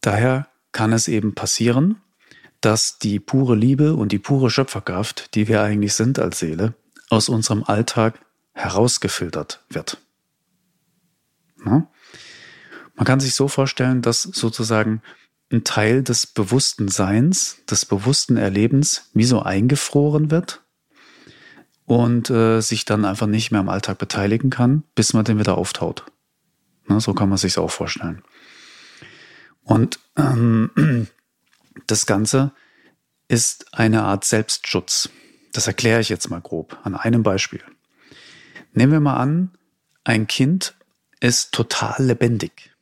daher 0.00 0.48
kann 0.72 0.92
es 0.92 1.08
eben 1.08 1.34
passieren, 1.34 2.00
dass 2.60 2.98
die 2.98 3.20
pure 3.20 3.54
Liebe 3.54 3.94
und 3.94 4.12
die 4.12 4.18
pure 4.18 4.50
Schöpferkraft, 4.50 5.34
die 5.34 5.48
wir 5.48 5.62
eigentlich 5.62 5.94
sind 5.94 6.18
als 6.18 6.38
Seele, 6.38 6.74
aus 7.10 7.28
unserem 7.28 7.64
Alltag 7.64 8.20
herausgefiltert 8.52 9.64
wird. 9.68 9.98
Na? 11.56 11.88
Man 12.94 13.04
kann 13.04 13.20
sich 13.20 13.34
so 13.34 13.48
vorstellen, 13.48 14.02
dass 14.02 14.22
sozusagen 14.22 15.02
ein 15.50 15.64
Teil 15.64 16.02
des 16.02 16.26
bewussten 16.26 16.88
Seins, 16.88 17.58
des 17.68 17.84
bewussten 17.84 18.36
Erlebens 18.36 19.10
wie 19.12 19.24
so 19.24 19.42
eingefroren 19.42 20.30
wird 20.30 20.62
und 21.84 22.30
äh, 22.30 22.60
sich 22.60 22.84
dann 22.84 23.04
einfach 23.04 23.26
nicht 23.26 23.50
mehr 23.50 23.60
am 23.60 23.68
Alltag 23.68 23.98
beteiligen 23.98 24.50
kann, 24.50 24.84
bis 24.94 25.12
man 25.12 25.24
den 25.24 25.38
wieder 25.38 25.58
auftaut. 25.58 26.04
Ne, 26.88 27.00
so 27.00 27.12
kann 27.12 27.28
man 27.28 27.38
sich 27.38 27.58
auch 27.58 27.70
vorstellen. 27.70 28.22
Und 29.64 29.98
ähm, 30.16 30.70
das 31.86 32.06
Ganze 32.06 32.52
ist 33.28 33.66
eine 33.72 34.02
Art 34.02 34.24
Selbstschutz. 34.24 35.08
Das 35.52 35.66
erkläre 35.66 36.00
ich 36.00 36.08
jetzt 36.08 36.30
mal 36.30 36.40
grob 36.40 36.78
an 36.82 36.94
einem 36.94 37.22
Beispiel. 37.22 37.62
Nehmen 38.74 38.92
wir 38.92 39.00
mal 39.00 39.16
an, 39.16 39.50
ein 40.04 40.26
Kind 40.26 40.74
ist 41.20 41.52
total 41.52 42.04
lebendig. 42.04 42.72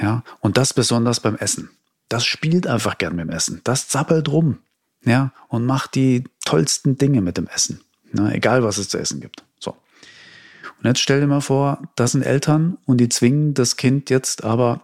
Ja, 0.00 0.22
und 0.40 0.56
das 0.56 0.74
besonders 0.74 1.20
beim 1.20 1.36
Essen. 1.36 1.70
Das 2.08 2.24
spielt 2.24 2.66
einfach 2.66 2.98
gern 2.98 3.16
mit 3.16 3.26
dem 3.26 3.34
Essen. 3.34 3.60
Das 3.64 3.88
zappelt 3.88 4.28
rum. 4.28 4.58
Ja, 5.04 5.32
und 5.48 5.64
macht 5.64 5.94
die 5.94 6.24
tollsten 6.44 6.98
Dinge 6.98 7.20
mit 7.20 7.36
dem 7.36 7.46
Essen. 7.46 7.80
Na, 8.12 8.32
egal 8.32 8.62
was 8.62 8.78
es 8.78 8.88
zu 8.88 8.98
essen 8.98 9.20
gibt. 9.20 9.44
So. 9.58 9.70
Und 9.70 10.84
jetzt 10.84 11.00
stell 11.00 11.20
dir 11.20 11.26
mal 11.26 11.40
vor, 11.40 11.88
das 11.96 12.12
sind 12.12 12.22
Eltern 12.22 12.78
und 12.86 12.98
die 12.98 13.08
zwingen 13.08 13.54
das 13.54 13.76
Kind 13.76 14.10
jetzt 14.10 14.44
aber 14.44 14.82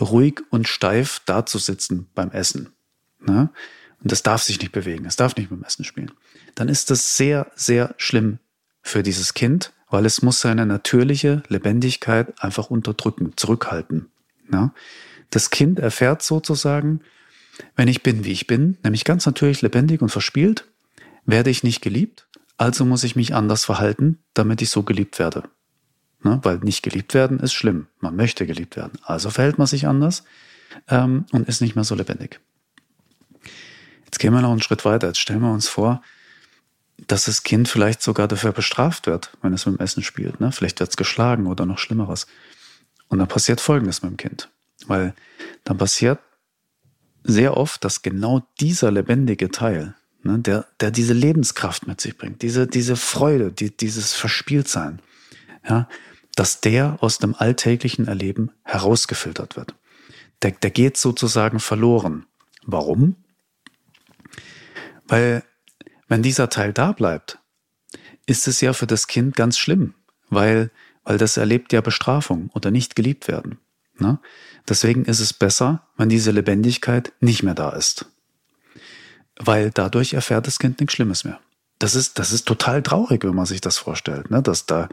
ruhig 0.00 0.40
und 0.50 0.68
steif 0.68 1.20
dazusitzen 1.26 2.08
beim 2.14 2.30
Essen. 2.30 2.70
Na? 3.20 3.52
Und 4.02 4.12
das 4.12 4.22
darf 4.22 4.42
sich 4.42 4.60
nicht 4.60 4.72
bewegen, 4.72 5.06
es 5.06 5.16
darf 5.16 5.36
nicht 5.36 5.50
mit 5.50 5.60
dem 5.60 5.64
Essen 5.64 5.84
spielen. 5.84 6.12
Dann 6.54 6.68
ist 6.68 6.90
das 6.90 7.16
sehr, 7.16 7.50
sehr 7.54 7.94
schlimm 7.96 8.38
für 8.82 9.02
dieses 9.02 9.34
Kind, 9.34 9.72
weil 9.88 10.06
es 10.06 10.22
muss 10.22 10.40
seine 10.40 10.66
natürliche 10.66 11.42
Lebendigkeit 11.48 12.40
einfach 12.42 12.70
unterdrücken, 12.70 13.32
zurückhalten. 13.36 14.10
Ja? 14.52 14.72
Das 15.30 15.50
Kind 15.50 15.78
erfährt 15.78 16.22
sozusagen, 16.22 17.00
wenn 17.74 17.88
ich 17.88 18.02
bin, 18.02 18.24
wie 18.24 18.32
ich 18.32 18.46
bin, 18.46 18.76
nämlich 18.82 19.04
ganz 19.04 19.26
natürlich 19.26 19.62
lebendig 19.62 20.02
und 20.02 20.10
verspielt, 20.10 20.66
werde 21.24 21.50
ich 21.50 21.62
nicht 21.62 21.80
geliebt, 21.80 22.28
also 22.58 22.84
muss 22.84 23.04
ich 23.04 23.16
mich 23.16 23.34
anders 23.34 23.64
verhalten, 23.64 24.18
damit 24.34 24.62
ich 24.62 24.70
so 24.70 24.82
geliebt 24.82 25.18
werde. 25.18 25.44
Ne? 26.22 26.40
Weil 26.42 26.58
nicht 26.58 26.82
geliebt 26.82 27.14
werden 27.14 27.40
ist 27.40 27.52
schlimm. 27.52 27.86
Man 28.00 28.16
möchte 28.16 28.46
geliebt 28.46 28.76
werden. 28.76 28.98
Also 29.04 29.30
verhält 29.30 29.58
man 29.58 29.66
sich 29.66 29.86
anders 29.86 30.24
ähm, 30.88 31.26
und 31.32 31.48
ist 31.48 31.60
nicht 31.60 31.74
mehr 31.74 31.84
so 31.84 31.94
lebendig. 31.94 32.40
Jetzt 34.04 34.18
gehen 34.18 34.32
wir 34.32 34.40
noch 34.40 34.52
einen 34.52 34.62
Schritt 34.62 34.84
weiter. 34.84 35.08
Jetzt 35.08 35.20
stellen 35.20 35.40
wir 35.40 35.52
uns 35.52 35.68
vor, 35.68 36.02
dass 37.06 37.26
das 37.26 37.42
Kind 37.42 37.68
vielleicht 37.68 38.02
sogar 38.02 38.28
dafür 38.28 38.52
bestraft 38.52 39.06
wird, 39.06 39.36
wenn 39.42 39.52
es 39.52 39.66
mit 39.66 39.78
dem 39.78 39.84
Essen 39.84 40.02
spielt. 40.02 40.40
Ne? 40.40 40.52
Vielleicht 40.52 40.80
wird 40.80 40.90
es 40.90 40.96
geschlagen 40.96 41.46
oder 41.46 41.66
noch 41.66 41.78
Schlimmeres. 41.78 42.26
Und 43.08 43.18
dann 43.18 43.28
passiert 43.28 43.60
Folgendes 43.60 44.02
mit 44.02 44.12
dem 44.12 44.16
Kind. 44.16 44.48
Weil 44.86 45.14
dann 45.64 45.78
passiert 45.78 46.18
sehr 47.22 47.56
oft, 47.56 47.84
dass 47.84 48.02
genau 48.02 48.46
dieser 48.60 48.90
lebendige 48.90 49.50
Teil, 49.50 49.94
ne, 50.22 50.38
der, 50.38 50.66
der 50.80 50.90
diese 50.90 51.12
Lebenskraft 51.12 51.86
mit 51.86 52.00
sich 52.00 52.16
bringt, 52.16 52.42
diese, 52.42 52.66
diese 52.66 52.96
Freude, 52.96 53.52
die, 53.52 53.76
dieses 53.76 54.14
Verspieltsein, 54.14 55.00
ja, 55.68 55.88
dass 56.34 56.60
der 56.60 56.98
aus 57.00 57.18
dem 57.18 57.34
alltäglichen 57.34 58.06
Erleben 58.06 58.50
herausgefiltert 58.62 59.56
wird. 59.56 59.74
Der, 60.42 60.50
der 60.50 60.70
geht 60.70 60.96
sozusagen 60.96 61.60
verloren. 61.60 62.26
Warum? 62.64 63.16
Weil 65.06 65.42
wenn 66.08 66.22
dieser 66.22 66.50
Teil 66.50 66.72
da 66.72 66.92
bleibt, 66.92 67.38
ist 68.26 68.48
es 68.48 68.60
ja 68.60 68.72
für 68.72 68.86
das 68.86 69.06
Kind 69.06 69.36
ganz 69.36 69.56
schlimm, 69.56 69.94
weil, 70.28 70.70
weil 71.04 71.16
das 71.16 71.36
erlebt 71.36 71.72
ja 71.72 71.80
Bestrafung 71.80 72.50
oder 72.54 72.70
nicht 72.70 72.96
geliebt 72.96 73.28
werden. 73.28 73.58
Ne? 73.98 74.18
Deswegen 74.68 75.04
ist 75.04 75.20
es 75.20 75.32
besser, 75.32 75.86
wenn 75.96 76.08
diese 76.08 76.32
Lebendigkeit 76.32 77.12
nicht 77.20 77.42
mehr 77.42 77.54
da 77.54 77.70
ist. 77.70 78.06
Weil 79.38 79.70
dadurch 79.70 80.14
erfährt 80.14 80.46
das 80.46 80.58
Kind 80.58 80.80
nichts 80.80 80.94
Schlimmes 80.94 81.24
mehr. 81.24 81.40
Das 81.78 81.94
ist, 81.94 82.18
das 82.18 82.32
ist 82.32 82.46
total 82.46 82.82
traurig, 82.82 83.24
wenn 83.24 83.34
man 83.34 83.46
sich 83.46 83.60
das 83.60 83.78
vorstellt. 83.78 84.30
Ne? 84.30 84.42
Dass 84.42 84.66
da, 84.66 84.88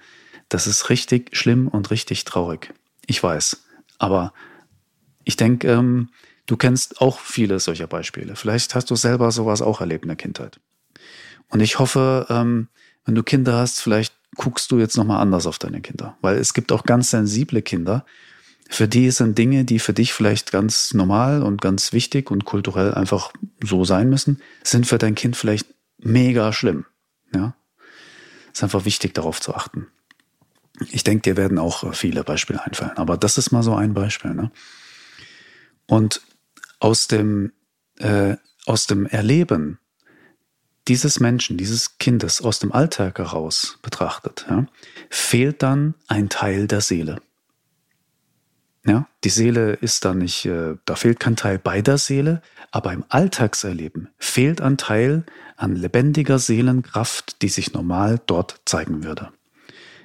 das 0.53 0.67
ist 0.67 0.89
richtig 0.89 1.35
schlimm 1.35 1.67
und 1.67 1.89
richtig 1.89 2.25
traurig. 2.25 2.73
Ich 3.07 3.21
weiß. 3.21 3.63
Aber 3.97 4.33
ich 5.23 5.35
denke, 5.35 5.67
ähm, 5.67 6.09
du 6.45 6.57
kennst 6.57 7.01
auch 7.01 7.19
viele 7.19 7.59
solcher 7.59 7.87
Beispiele. 7.87 8.35
Vielleicht 8.35 8.75
hast 8.75 8.91
du 8.91 8.95
selber 8.95 9.31
sowas 9.31 9.63
auch 9.63 9.81
erlebt 9.81 10.03
in 10.03 10.09
der 10.09 10.15
Kindheit. 10.15 10.59
Und 11.49 11.61
ich 11.61 11.79
hoffe, 11.79 12.27
ähm, 12.29 12.67
wenn 13.03 13.15
du 13.15 13.23
Kinder 13.23 13.57
hast, 13.57 13.81
vielleicht 13.81 14.13
guckst 14.35 14.71
du 14.71 14.77
jetzt 14.77 14.95
nochmal 14.95 15.21
anders 15.21 15.47
auf 15.47 15.57
deine 15.57 15.81
Kinder. 15.81 16.17
Weil 16.21 16.37
es 16.37 16.53
gibt 16.53 16.71
auch 16.71 16.83
ganz 16.83 17.09
sensible 17.09 17.63
Kinder, 17.63 18.05
für 18.69 18.87
die 18.87 19.09
sind 19.11 19.37
Dinge, 19.37 19.65
die 19.65 19.79
für 19.79 19.93
dich 19.93 20.13
vielleicht 20.13 20.51
ganz 20.51 20.93
normal 20.93 21.41
und 21.41 21.61
ganz 21.61 21.93
wichtig 21.93 22.29
und 22.29 22.45
kulturell 22.45 22.93
einfach 22.93 23.33
so 23.63 23.85
sein 23.85 24.09
müssen, 24.09 24.39
sind 24.63 24.85
für 24.85 24.97
dein 24.97 25.15
Kind 25.15 25.35
vielleicht 25.35 25.67
mega 25.97 26.53
schlimm. 26.53 26.85
Ja, 27.33 27.55
ist 28.51 28.63
einfach 28.63 28.85
wichtig, 28.85 29.13
darauf 29.13 29.41
zu 29.41 29.53
achten. 29.55 29.87
Ich 30.91 31.03
denke, 31.03 31.21
dir 31.21 31.37
werden 31.37 31.59
auch 31.59 31.93
viele 31.93 32.23
Beispiele 32.23 32.63
einfallen, 32.63 32.97
aber 32.97 33.17
das 33.17 33.37
ist 33.37 33.51
mal 33.51 33.63
so 33.63 33.75
ein 33.75 33.93
Beispiel. 33.93 34.33
Ne? 34.33 34.51
Und 35.87 36.21
aus 36.79 37.07
dem, 37.07 37.51
äh, 37.99 38.35
aus 38.65 38.87
dem 38.87 39.05
Erleben 39.05 39.79
dieses 40.87 41.19
Menschen, 41.19 41.57
dieses 41.57 41.97
Kindes 41.97 42.41
aus 42.41 42.59
dem 42.59 42.71
Alltag 42.71 43.19
heraus 43.19 43.79
betrachtet, 43.81 44.45
ja, 44.49 44.65
fehlt 45.09 45.63
dann 45.63 45.95
ein 46.07 46.29
Teil 46.29 46.67
der 46.67 46.81
Seele. 46.81 47.21
Ja, 48.85 49.07
die 49.23 49.29
Seele 49.29 49.73
ist 49.73 50.03
da 50.03 50.13
nicht, 50.13 50.45
äh, 50.45 50.75
da 50.83 50.95
fehlt 50.95 51.21
kein 51.21 51.37
Teil 51.37 51.57
bei 51.57 51.81
der 51.81 51.97
Seele, 51.97 52.41
aber 52.71 52.91
im 52.91 53.05
Alltagserleben 53.07 54.09
fehlt 54.17 54.59
ein 54.59 54.77
Teil 54.77 55.25
an 55.55 55.77
lebendiger 55.77 56.37
Seelenkraft, 56.37 57.41
die 57.41 57.47
sich 57.47 57.71
normal 57.71 58.19
dort 58.25 58.59
zeigen 58.65 59.05
würde. 59.05 59.31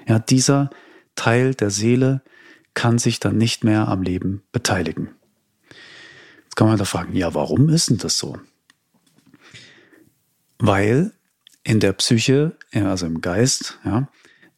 Ja, 0.09 0.19
dieser 0.19 0.71
Teil 1.15 1.55
der 1.55 1.71
Seele 1.71 2.23
kann 2.75 2.99
sich 2.99 3.21
dann 3.21 3.37
nicht 3.37 3.63
mehr 3.63 3.89
am 3.89 4.03
Leben 4.03 4.43
beteiligen. 4.53 5.11
Jetzt 6.45 6.57
kann 6.57 6.69
man 6.69 6.79
da 6.79 6.85
fragen, 6.85 7.15
ja, 7.15 7.35
warum 7.35 7.69
ist 7.69 7.91
denn 7.91 7.99
das 7.99 8.19
so? 8.19 8.39
Weil 10.59 11.13
in 11.63 11.81
der 11.81 11.93
Psyche, 11.93 12.57
also 12.73 13.07
im 13.07 13.21
Geist, 13.21 13.79
ja, 13.85 14.09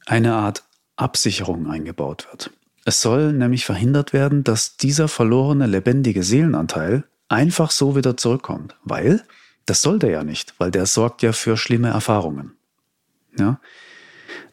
eine 0.06 0.34
Art 0.34 0.64
Absicherung 0.96 1.68
eingebaut 1.68 2.28
wird. 2.30 2.50
Es 2.84 3.00
soll 3.00 3.32
nämlich 3.32 3.64
verhindert 3.64 4.12
werden, 4.12 4.44
dass 4.44 4.76
dieser 4.76 5.08
verlorene 5.08 5.66
lebendige 5.66 6.22
Seelenanteil 6.22 7.04
einfach 7.28 7.70
so 7.70 7.96
wieder 7.96 8.16
zurückkommt, 8.16 8.76
weil 8.84 9.24
das 9.66 9.82
soll 9.82 9.98
der 9.98 10.10
ja 10.10 10.24
nicht, 10.24 10.54
weil 10.58 10.70
der 10.70 10.86
sorgt 10.86 11.22
ja 11.22 11.32
für 11.32 11.56
schlimme 11.56 11.88
Erfahrungen. 11.88 12.56
Ja? 13.38 13.60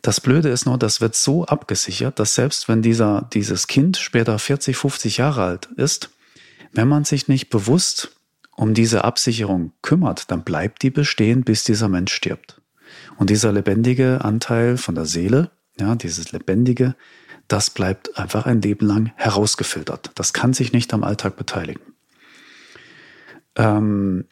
Das 0.01 0.21
Blöde 0.21 0.49
ist 0.49 0.65
nur, 0.65 0.77
das 0.77 1.01
wird 1.01 1.15
so 1.15 1.45
abgesichert, 1.45 2.19
dass 2.19 2.35
selbst 2.35 2.69
wenn 2.69 2.81
dieser, 2.81 3.27
dieses 3.33 3.67
Kind 3.67 3.97
später 3.97 4.37
40, 4.37 4.75
50 4.77 5.17
Jahre 5.17 5.43
alt 5.43 5.65
ist, 5.75 6.09
wenn 6.73 6.87
man 6.87 7.03
sich 7.03 7.27
nicht 7.27 7.49
bewusst 7.49 8.15
um 8.55 8.73
diese 8.73 9.03
Absicherung 9.03 9.71
kümmert, 9.81 10.31
dann 10.31 10.43
bleibt 10.43 10.81
die 10.81 10.89
bestehen, 10.89 11.43
bis 11.43 11.63
dieser 11.63 11.89
Mensch 11.89 12.13
stirbt. 12.13 12.61
Und 13.17 13.29
dieser 13.29 13.51
lebendige 13.51 14.23
Anteil 14.23 14.77
von 14.77 14.95
der 14.95 15.05
Seele, 15.05 15.51
ja, 15.79 15.95
dieses 15.95 16.31
lebendige, 16.31 16.95
das 17.47 17.69
bleibt 17.69 18.17
einfach 18.17 18.45
ein 18.45 18.61
Leben 18.61 18.85
lang 18.87 19.11
herausgefiltert. 19.15 20.11
Das 20.15 20.33
kann 20.33 20.53
sich 20.53 20.73
nicht 20.73 20.93
am 20.93 21.03
Alltag 21.03 21.37
beteiligen. 21.37 21.81
Ähm, 23.55 24.25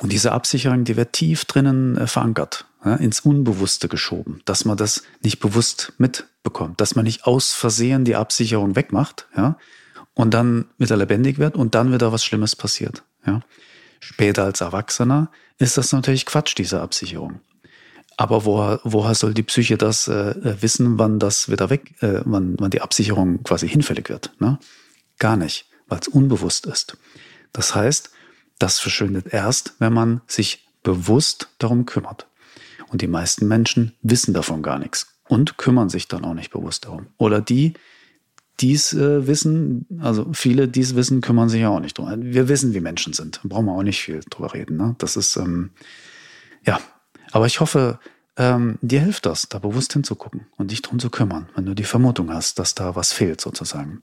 und 0.00 0.12
diese 0.12 0.32
Absicherung, 0.32 0.84
die 0.84 0.96
wird 0.96 1.12
tief 1.12 1.44
drinnen 1.44 1.96
äh, 1.96 2.06
verankert, 2.06 2.66
ja, 2.84 2.94
ins 2.94 3.20
Unbewusste 3.20 3.88
geschoben, 3.88 4.42
dass 4.44 4.64
man 4.64 4.76
das 4.76 5.02
nicht 5.22 5.40
bewusst 5.40 5.92
mitbekommt, 5.98 6.80
dass 6.80 6.94
man 6.94 7.04
nicht 7.04 7.24
aus 7.24 7.52
Versehen 7.52 8.04
die 8.04 8.16
Absicherung 8.16 8.76
wegmacht, 8.76 9.26
ja, 9.36 9.56
und 10.14 10.34
dann 10.34 10.66
wieder 10.78 10.96
lebendig 10.96 11.38
wird 11.38 11.56
und 11.56 11.74
dann 11.74 11.92
wieder 11.92 12.12
was 12.12 12.24
Schlimmes 12.24 12.56
passiert, 12.56 13.02
ja. 13.26 13.40
Später 14.00 14.44
als 14.44 14.60
Erwachsener 14.60 15.30
ist 15.58 15.76
das 15.76 15.92
natürlich 15.92 16.24
Quatsch, 16.24 16.56
diese 16.56 16.80
Absicherung. 16.80 17.40
Aber 18.16 18.44
woher, 18.44 18.80
woher 18.84 19.14
soll 19.14 19.32
die 19.32 19.42
Psyche 19.44 19.76
das 19.76 20.08
äh, 20.08 20.34
wissen, 20.60 20.98
wann 20.98 21.18
das 21.18 21.50
wieder 21.50 21.70
weg, 21.70 21.94
äh, 22.02 22.20
wann, 22.24 22.56
wann 22.58 22.70
die 22.70 22.80
Absicherung 22.80 23.42
quasi 23.44 23.68
hinfällig 23.68 24.08
wird? 24.08 24.32
Ne? 24.40 24.58
Gar 25.18 25.36
nicht, 25.36 25.66
weil 25.86 26.00
es 26.00 26.08
unbewusst 26.08 26.66
ist. 26.66 26.96
Das 27.52 27.74
heißt, 27.74 28.10
das 28.58 28.78
verschwindet 28.78 29.32
erst, 29.32 29.74
wenn 29.78 29.92
man 29.92 30.20
sich 30.26 30.68
bewusst 30.82 31.48
darum 31.58 31.86
kümmert. 31.86 32.26
Und 32.88 33.02
die 33.02 33.08
meisten 33.08 33.46
Menschen 33.46 33.94
wissen 34.02 34.32
davon 34.32 34.62
gar 34.62 34.78
nichts 34.78 35.14
und 35.28 35.58
kümmern 35.58 35.88
sich 35.88 36.08
dann 36.08 36.24
auch 36.24 36.34
nicht 36.34 36.50
bewusst 36.50 36.86
darum. 36.86 37.06
Oder 37.18 37.40
die, 37.40 37.74
die 38.60 38.72
es 38.72 38.92
äh, 38.92 39.26
wissen, 39.26 39.86
also 40.00 40.32
viele, 40.32 40.68
die 40.68 40.80
es 40.80 40.96
wissen, 40.96 41.20
kümmern 41.20 41.48
sich 41.48 41.60
ja 41.60 41.68
auch 41.68 41.80
nicht 41.80 41.98
drum. 41.98 42.08
Wir 42.22 42.48
wissen, 42.48 42.74
wie 42.74 42.80
Menschen 42.80 43.12
sind. 43.12 43.40
Da 43.42 43.48
brauchen 43.48 43.66
wir 43.66 43.72
auch 43.72 43.82
nicht 43.82 44.00
viel 44.00 44.20
drüber 44.30 44.54
reden. 44.54 44.76
Ne? 44.76 44.94
Das 44.98 45.16
ist, 45.16 45.36
ähm, 45.36 45.70
ja, 46.64 46.80
aber 47.30 47.46
ich 47.46 47.60
hoffe, 47.60 48.00
ähm, 48.36 48.78
dir 48.80 49.00
hilft 49.00 49.26
das, 49.26 49.48
da 49.48 49.58
bewusst 49.58 49.92
hinzugucken 49.92 50.46
und 50.56 50.70
dich 50.70 50.82
drum 50.82 50.98
zu 50.98 51.10
kümmern, 51.10 51.48
wenn 51.54 51.66
du 51.66 51.74
die 51.74 51.84
Vermutung 51.84 52.32
hast, 52.32 52.58
dass 52.58 52.74
da 52.74 52.96
was 52.96 53.12
fehlt 53.12 53.40
sozusagen. 53.40 54.02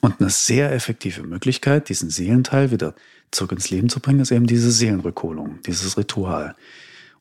Und 0.00 0.20
eine 0.20 0.30
sehr 0.30 0.72
effektive 0.72 1.22
Möglichkeit, 1.22 1.88
diesen 1.88 2.10
Seelenteil 2.10 2.70
wieder 2.70 2.94
zurück 3.30 3.52
ins 3.52 3.70
Leben 3.70 3.88
zu 3.88 4.00
bringen, 4.00 4.20
ist 4.20 4.30
eben 4.30 4.46
diese 4.46 4.70
Seelenrückholung, 4.70 5.60
dieses 5.66 5.96
Ritual. 5.96 6.54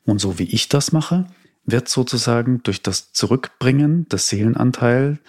Und 0.05 0.19
so 0.19 0.39
wie 0.39 0.43
ich 0.43 0.67
das 0.67 0.91
mache, 0.91 1.27
wird 1.65 1.87
sozusagen 1.87 2.63
durch 2.63 2.81
das 2.81 3.13
Zurückbringen 3.13 4.07
des 4.09 4.27
Seelenanteil, 4.27 5.19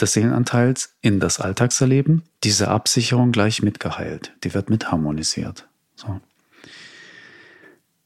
des 0.00 0.12
Seelenanteils 0.12 0.94
in 1.00 1.20
das 1.20 1.40
Alltagserleben 1.40 2.22
diese 2.44 2.68
Absicherung 2.68 3.32
gleich 3.32 3.62
mitgeheilt. 3.62 4.32
Die 4.44 4.54
wird 4.54 4.70
mitharmonisiert. 4.70 5.66
So. 5.96 6.20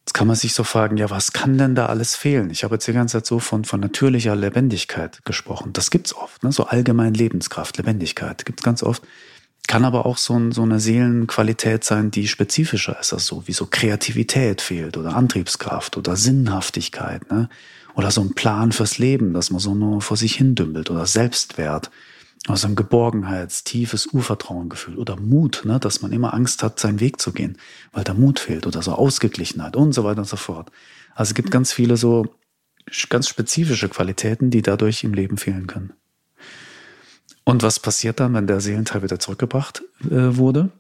Jetzt 0.01 0.15
kann 0.15 0.27
man 0.27 0.37
sich 0.37 0.55
so 0.55 0.65
fragen, 0.65 0.97
ja, 0.97 1.11
was 1.11 1.33
kann 1.33 1.59
denn 1.59 1.75
da 1.75 1.87
alles 1.87 2.17
fehlen? 2.17 2.51
Ich 2.51 2.65
habe 2.65 2.75
jetzt 2.75 2.89
die 2.89 2.93
ganze 2.93 3.19
Zeit 3.19 3.27
so 3.27 3.39
von, 3.39 3.65
von 3.65 3.81
natürlicher 3.81 4.35
Lebendigkeit 4.35 5.25
gesprochen. 5.25 5.73
Das 5.73 5.91
gibt's 5.91 6.15
oft, 6.15 6.43
ne? 6.43 6.53
so 6.53 6.65
allgemein 6.65 7.15
Lebenskraft, 7.15 7.77
Lebendigkeit 7.77 8.45
gibt's 8.45 8.63
ganz 8.63 8.83
oft. 8.83 9.03
Kann 9.67 9.85
aber 9.85 10.07
auch 10.07 10.17
so, 10.17 10.35
ein, 10.37 10.53
so 10.53 10.63
eine 10.63 10.81
Seelenqualität 10.81 11.85
sein, 11.85 12.11
die 12.11 12.27
spezifischer 12.27 12.99
ist 12.99 13.13
als 13.13 13.27
so, 13.27 13.47
wie 13.47 13.53
so 13.53 13.67
Kreativität 13.67 14.63
fehlt 14.63 14.97
oder 14.97 15.15
Antriebskraft 15.15 15.97
oder 15.97 16.17
Sinnhaftigkeit, 16.17 17.31
ne? 17.31 17.49
Oder 17.95 18.11
so 18.11 18.21
ein 18.21 18.35
Plan 18.35 18.73
fürs 18.73 18.99
Leben, 18.99 19.35
dass 19.35 19.51
man 19.51 19.61
so 19.61 19.75
nur 19.75 20.01
vor 20.01 20.17
sich 20.17 20.35
hin 20.35 20.55
dümpelt 20.55 20.91
oder 20.91 21.07
Selbstwert 21.07 21.91
also 22.47 22.69
ein 22.69 22.77
Geborgenheits-, 22.77 23.65
tiefes 23.65 24.07
Urvertrauengefühl 24.07 24.99
oder 24.99 25.17
Mut, 25.17 25.63
ne, 25.65 25.79
dass 25.79 26.03
man 26.03 26.13
immer 26.13 26.35
Angst 26.35 26.63
hat, 26.63 26.81
seinen 26.81 27.01
Weg 27.01 27.21
zu 27.21 27.33
gehen, 27.33 27.59
weil 27.93 28.05
der 28.05 28.15
Mut 28.15 28.41
fehlt 28.41 28.67
oder 28.67 28.83
so 28.83 28.93
Ausgeglichenheit 28.93 29.77
und 29.77 29.93
so 29.93 30.05
weiter 30.05 30.21
und 30.21 30.29
so 30.29 30.37
fort. 30.37 30.71
Also 31.15 31.31
es 31.31 31.35
gibt 31.35 31.51
ganz 31.51 31.73
viele 31.73 31.97
so 31.97 32.35
ganz 33.09 33.29
spezifische 33.29 33.89
Qualitäten, 33.89 34.51
die 34.51 34.63
dadurch 34.63 35.05
im 35.05 35.15
Leben 35.15 35.37
fehlen 35.37 35.67
können. 35.67 35.93
Und 37.45 37.63
was 37.63 37.79
passiert 37.79 38.21
dann, 38.21 38.35
wenn 38.35 38.47
der 38.47 38.61
Seelenteil 38.61 39.03
wieder 39.03 39.19
zurückgebracht 39.19 39.83
äh, 40.05 40.37
wurde? 40.37 40.71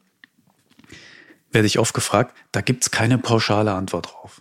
Werde 1.52 1.66
ich 1.66 1.78
oft 1.78 1.94
gefragt, 1.94 2.36
da 2.52 2.60
gibt's 2.60 2.90
keine 2.90 3.18
pauschale 3.18 3.72
Antwort 3.72 4.12
drauf. 4.12 4.40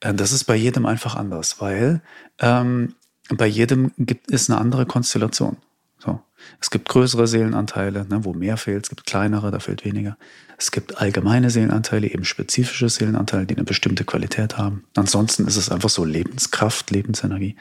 Äh, 0.00 0.14
das 0.14 0.32
ist 0.32 0.44
bei 0.44 0.56
jedem 0.56 0.86
einfach 0.86 1.16
anders, 1.16 1.60
weil 1.60 2.02
ähm, 2.40 2.94
bei 3.28 3.46
jedem 3.46 3.92
gibt 3.98 4.30
es 4.30 4.50
eine 4.50 4.60
andere 4.60 4.86
Konstellation. 4.86 5.56
So. 5.98 6.20
Es 6.60 6.70
gibt 6.70 6.88
größere 6.88 7.26
Seelenanteile, 7.26 8.06
ne, 8.08 8.24
wo 8.24 8.32
mehr 8.32 8.56
fehlt, 8.56 8.84
es 8.84 8.90
gibt 8.90 9.06
kleinere, 9.06 9.50
da 9.50 9.58
fehlt 9.58 9.84
weniger. 9.84 10.16
Es 10.58 10.70
gibt 10.70 10.98
allgemeine 10.98 11.50
Seelenanteile, 11.50 12.08
eben 12.08 12.24
spezifische 12.24 12.88
Seelenanteile, 12.88 13.46
die 13.46 13.56
eine 13.56 13.64
bestimmte 13.64 14.04
Qualität 14.04 14.58
haben. 14.58 14.84
Ansonsten 14.94 15.46
ist 15.46 15.56
es 15.56 15.70
einfach 15.70 15.88
so 15.88 16.04
Lebenskraft, 16.04 16.90
Lebensenergie. 16.90 17.56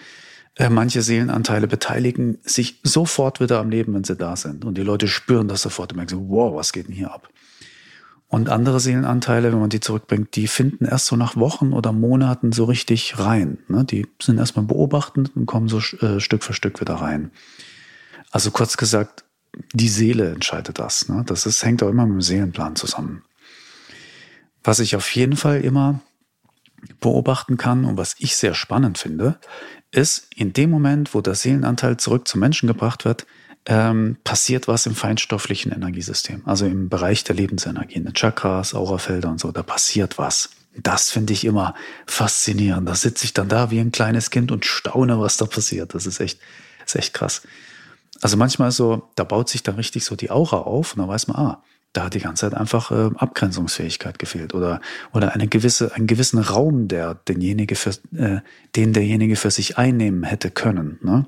Äh, 0.55 0.69
manche 0.69 1.01
Seelenanteile 1.01 1.67
beteiligen 1.67 2.37
sich 2.43 2.79
sofort 2.83 3.39
wieder 3.39 3.59
am 3.59 3.69
Leben, 3.69 3.93
wenn 3.93 4.05
sie 4.05 4.15
da 4.15 4.35
sind. 4.35 4.63
Und 4.63 4.77
die 4.77 4.83
Leute 4.83 5.07
spüren 5.07 5.47
das 5.47 5.61
sofort 5.61 5.91
und 5.91 5.97
merken 5.97 6.11
so, 6.11 6.29
wow, 6.29 6.55
was 6.55 6.71
geht 6.71 6.87
denn 6.87 6.95
hier 6.95 7.11
ab? 7.11 7.29
Und 8.27 8.49
andere 8.49 8.79
Seelenanteile, 8.79 9.51
wenn 9.51 9.59
man 9.59 9.69
die 9.69 9.79
zurückbringt, 9.79 10.35
die 10.35 10.47
finden 10.47 10.85
erst 10.85 11.05
so 11.05 11.15
nach 11.15 11.35
Wochen 11.35 11.73
oder 11.73 11.91
Monaten 11.91 12.51
so 12.51 12.65
richtig 12.65 13.19
rein. 13.19 13.59
Ne? 13.67 13.83
Die 13.83 14.07
sind 14.21 14.39
erstmal 14.39 14.65
beobachtend 14.65 15.35
und 15.35 15.45
kommen 15.45 15.67
so 15.67 15.77
äh, 15.77 16.19
Stück 16.19 16.43
für 16.43 16.53
Stück 16.53 16.81
wieder 16.81 16.95
rein. 16.95 17.31
Also 18.35 18.51
kurz 18.51 18.75
gesagt, 18.75 19.23
die 19.71 19.87
Seele 19.87 20.33
entscheidet 20.33 20.77
das. 20.77 21.07
Ne? 21.07 21.23
Das 21.25 21.45
ist, 21.45 21.63
hängt 21.63 21.81
auch 21.81 21.87
immer 21.87 22.05
mit 22.05 22.15
dem 22.15 22.21
Seelenplan 22.21 22.75
zusammen. 22.75 23.23
Was 24.61 24.81
ich 24.81 24.97
auf 24.97 25.09
jeden 25.15 25.37
Fall 25.37 25.61
immer 25.61 26.01
beobachten 26.99 27.55
kann 27.55 27.85
und 27.85 27.95
was 27.95 28.15
ich 28.19 28.35
sehr 28.35 28.53
spannend 28.53 28.97
finde, 28.97 29.39
ist, 29.89 30.27
in 30.35 30.51
dem 30.51 30.69
Moment, 30.69 31.13
wo 31.13 31.21
der 31.21 31.35
Seelenanteil 31.35 31.95
zurück 31.95 32.27
zum 32.27 32.41
Menschen 32.41 32.67
gebracht 32.67 33.05
wird, 33.05 33.25
ähm, 33.67 34.17
passiert 34.25 34.67
was 34.67 34.85
im 34.85 34.95
feinstofflichen 34.95 35.71
Energiesystem, 35.71 36.41
also 36.43 36.65
im 36.65 36.89
Bereich 36.89 37.23
der 37.23 37.35
Lebensenergie, 37.35 37.95
in 37.95 38.03
den 38.03 38.15
Chakras, 38.15 38.73
Aurafelder 38.73 39.29
und 39.29 39.39
so, 39.39 39.53
da 39.53 39.63
passiert 39.63 40.17
was. 40.17 40.49
Das 40.75 41.09
finde 41.09 41.31
ich 41.31 41.45
immer 41.45 41.73
faszinierend. 42.05 42.89
Da 42.89 42.95
sitze 42.95 43.23
ich 43.23 43.33
dann 43.33 43.47
da 43.47 43.71
wie 43.71 43.79
ein 43.79 43.93
kleines 43.93 44.29
Kind 44.29 44.51
und 44.51 44.65
staune, 44.65 45.21
was 45.21 45.37
da 45.37 45.45
passiert. 45.45 45.93
Das 45.93 46.05
ist 46.05 46.19
echt, 46.19 46.41
ist 46.85 46.97
echt 46.97 47.13
krass. 47.13 47.41
Also 48.21 48.37
manchmal 48.37 48.71
so, 48.71 49.09
da 49.15 49.23
baut 49.23 49.49
sich 49.49 49.63
dann 49.63 49.75
richtig 49.75 50.05
so 50.05 50.15
die 50.15 50.31
Aura 50.31 50.57
auf 50.57 50.93
und 50.93 50.99
dann 50.99 51.09
weiß 51.09 51.27
man, 51.27 51.37
ah, 51.37 51.63
da 51.95 52.05
hat 52.05 52.13
die 52.13 52.19
ganze 52.19 52.49
Zeit 52.49 52.59
einfach 52.59 52.91
äh, 52.91 53.09
Abgrenzungsfähigkeit 53.15 54.19
gefehlt 54.19 54.53
oder 54.53 54.81
oder 55.13 55.33
eine 55.33 55.47
gewisse 55.47 55.93
einen 55.95 56.07
gewissen 56.07 56.39
Raum, 56.39 56.87
der 56.89 57.15
denjenige 57.15 57.75
für 57.75 57.91
äh, 58.17 58.41
den 58.75 58.91
derjenige 58.91 59.37
für 59.37 59.49
sich 59.49 59.77
einnehmen 59.77 60.23
hätte 60.23 60.51
können. 60.51 60.99
Ne? 61.01 61.25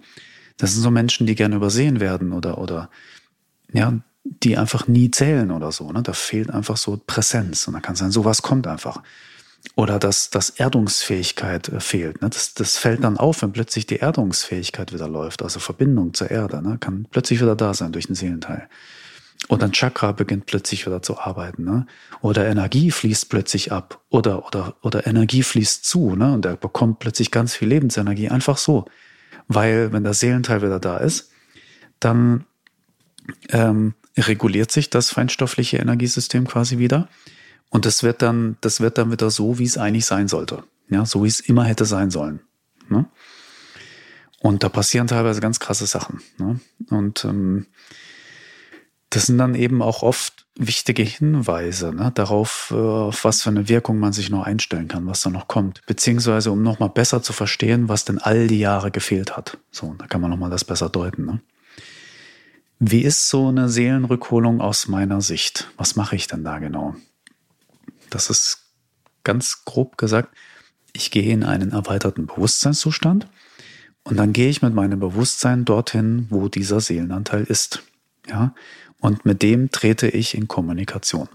Das 0.57 0.73
sind 0.73 0.83
so 0.83 0.91
Menschen, 0.91 1.25
die 1.25 1.35
gerne 1.35 1.55
übersehen 1.55 1.99
werden 2.01 2.33
oder 2.33 2.57
oder 2.57 2.89
ja, 3.71 3.93
die 4.23 4.57
einfach 4.57 4.87
nie 4.87 5.09
zählen 5.09 5.51
oder 5.51 5.71
so. 5.71 5.89
Ne? 5.91 6.03
Da 6.03 6.11
fehlt 6.13 6.49
einfach 6.49 6.75
so 6.75 7.01
Präsenz 7.05 7.65
und 7.67 7.73
dann 7.73 7.81
kann 7.81 7.95
sein, 7.95 8.11
sowas 8.11 8.41
kommt 8.41 8.67
einfach 8.67 9.01
oder 9.75 9.99
dass, 9.99 10.29
dass 10.29 10.49
Erdungsfähigkeit 10.49 11.69
äh, 11.69 11.79
fehlt. 11.79 12.21
Ne? 12.21 12.29
Das, 12.29 12.53
das 12.53 12.77
fällt 12.77 13.03
dann 13.03 13.17
auf, 13.17 13.41
wenn 13.41 13.51
plötzlich 13.51 13.85
die 13.85 13.97
Erdungsfähigkeit 13.97 14.93
wieder 14.93 15.07
läuft, 15.07 15.43
also 15.43 15.59
Verbindung 15.59 16.13
zur 16.13 16.31
Erde, 16.31 16.61
ne? 16.61 16.77
kann 16.79 17.07
plötzlich 17.11 17.41
wieder 17.41 17.55
da 17.55 17.73
sein 17.73 17.91
durch 17.91 18.07
den 18.07 18.15
Seelenteil. 18.15 18.67
Oder 19.49 19.65
ein 19.65 19.71
Chakra 19.71 20.11
beginnt 20.11 20.45
plötzlich 20.47 20.85
wieder 20.85 21.01
zu 21.01 21.19
arbeiten, 21.19 21.63
ne? 21.63 21.85
Oder 22.21 22.47
Energie 22.47 22.89
fließt 22.89 23.29
plötzlich 23.29 23.71
ab. 23.71 24.01
Oder, 24.09 24.47
oder, 24.47 24.75
oder 24.81 25.05
Energie 25.05 25.43
fließt 25.43 25.85
zu, 25.85 26.15
ne? 26.15 26.33
Und 26.33 26.45
er 26.45 26.57
bekommt 26.57 26.99
plötzlich 26.99 27.29
ganz 27.29 27.55
viel 27.55 27.67
Lebensenergie. 27.67 28.29
Einfach 28.29 28.57
so. 28.57 28.85
Weil, 29.47 29.93
wenn 29.93 30.03
der 30.03 30.15
Seelenteil 30.15 30.63
wieder 30.63 30.79
da 30.79 30.97
ist, 30.97 31.31
dann 31.99 32.45
ähm, 33.49 33.93
reguliert 34.17 34.71
sich 34.71 34.89
das 34.89 35.11
feinstoffliche 35.11 35.77
Energiesystem 35.77 36.47
quasi 36.47 36.79
wieder. 36.79 37.07
Und 37.69 37.85
das 37.85 38.03
wird 38.03 38.21
dann, 38.21 38.57
das 38.61 38.79
wird 38.79 38.97
dann 38.97 39.11
wieder 39.11 39.29
so, 39.29 39.59
wie 39.59 39.65
es 39.65 39.77
eigentlich 39.77 40.05
sein 40.05 40.27
sollte. 40.27 40.63
Ja, 40.89 41.05
so 41.05 41.23
wie 41.23 41.27
es 41.27 41.39
immer 41.39 41.65
hätte 41.65 41.85
sein 41.85 42.11
sollen. 42.11 42.39
Ne? 42.89 43.05
Und 44.39 44.63
da 44.63 44.69
passieren 44.69 45.07
teilweise 45.07 45.41
ganz 45.41 45.59
krasse 45.59 45.85
Sachen. 45.85 46.21
Ne? 46.37 46.59
Und 46.89 47.25
ähm, 47.25 47.65
das 49.09 49.25
sind 49.25 49.37
dann 49.37 49.55
eben 49.55 49.81
auch 49.81 50.03
oft 50.03 50.45
wichtige 50.55 51.03
Hinweise 51.03 51.93
ne, 51.93 52.11
darauf, 52.13 52.73
äh, 52.75 52.75
auf 52.75 53.23
was 53.23 53.43
für 53.43 53.49
eine 53.49 53.69
Wirkung 53.69 53.99
man 53.99 54.13
sich 54.13 54.29
noch 54.29 54.43
einstellen 54.43 54.87
kann, 54.87 55.05
was 55.05 55.21
da 55.21 55.29
noch 55.29 55.47
kommt. 55.47 55.81
Beziehungsweise 55.85 56.51
um 56.51 56.63
nochmal 56.63 56.89
besser 56.89 57.21
zu 57.21 57.31
verstehen, 57.33 57.89
was 57.89 58.05
denn 58.05 58.17
all 58.17 58.47
die 58.47 58.59
Jahre 58.59 58.91
gefehlt 58.91 59.37
hat. 59.37 59.57
So, 59.71 59.95
da 59.97 60.07
kann 60.07 60.21
man 60.21 60.31
nochmal 60.31 60.49
das 60.49 60.65
besser 60.65 60.89
deuten. 60.89 61.25
Ne? 61.25 61.41
Wie 62.79 63.01
ist 63.01 63.29
so 63.29 63.47
eine 63.47 63.69
Seelenrückholung 63.69 64.61
aus 64.61 64.87
meiner 64.87 65.21
Sicht? 65.21 65.71
Was 65.77 65.95
mache 65.95 66.15
ich 66.15 66.27
denn 66.27 66.43
da 66.43 66.59
genau? 66.59 66.95
Das 68.09 68.29
ist 68.29 68.71
ganz 69.23 69.65
grob 69.65 69.97
gesagt, 69.97 70.35
ich 70.93 71.11
gehe 71.11 71.31
in 71.31 71.43
einen 71.43 71.71
erweiterten 71.71 72.27
Bewusstseinszustand 72.27 73.27
und 74.03 74.17
dann 74.17 74.33
gehe 74.33 74.49
ich 74.49 74.61
mit 74.61 74.73
meinem 74.73 74.99
Bewusstsein 74.99 75.65
dorthin, 75.65 76.27
wo 76.29 76.47
dieser 76.47 76.79
Seelenanteil 76.79 77.43
ist. 77.43 77.83
Ja, 78.27 78.53
und 78.99 79.25
mit 79.25 79.41
dem 79.41 79.71
trete 79.71 80.07
ich 80.07 80.35
in 80.35 80.47
Kommunikation. 80.47 81.29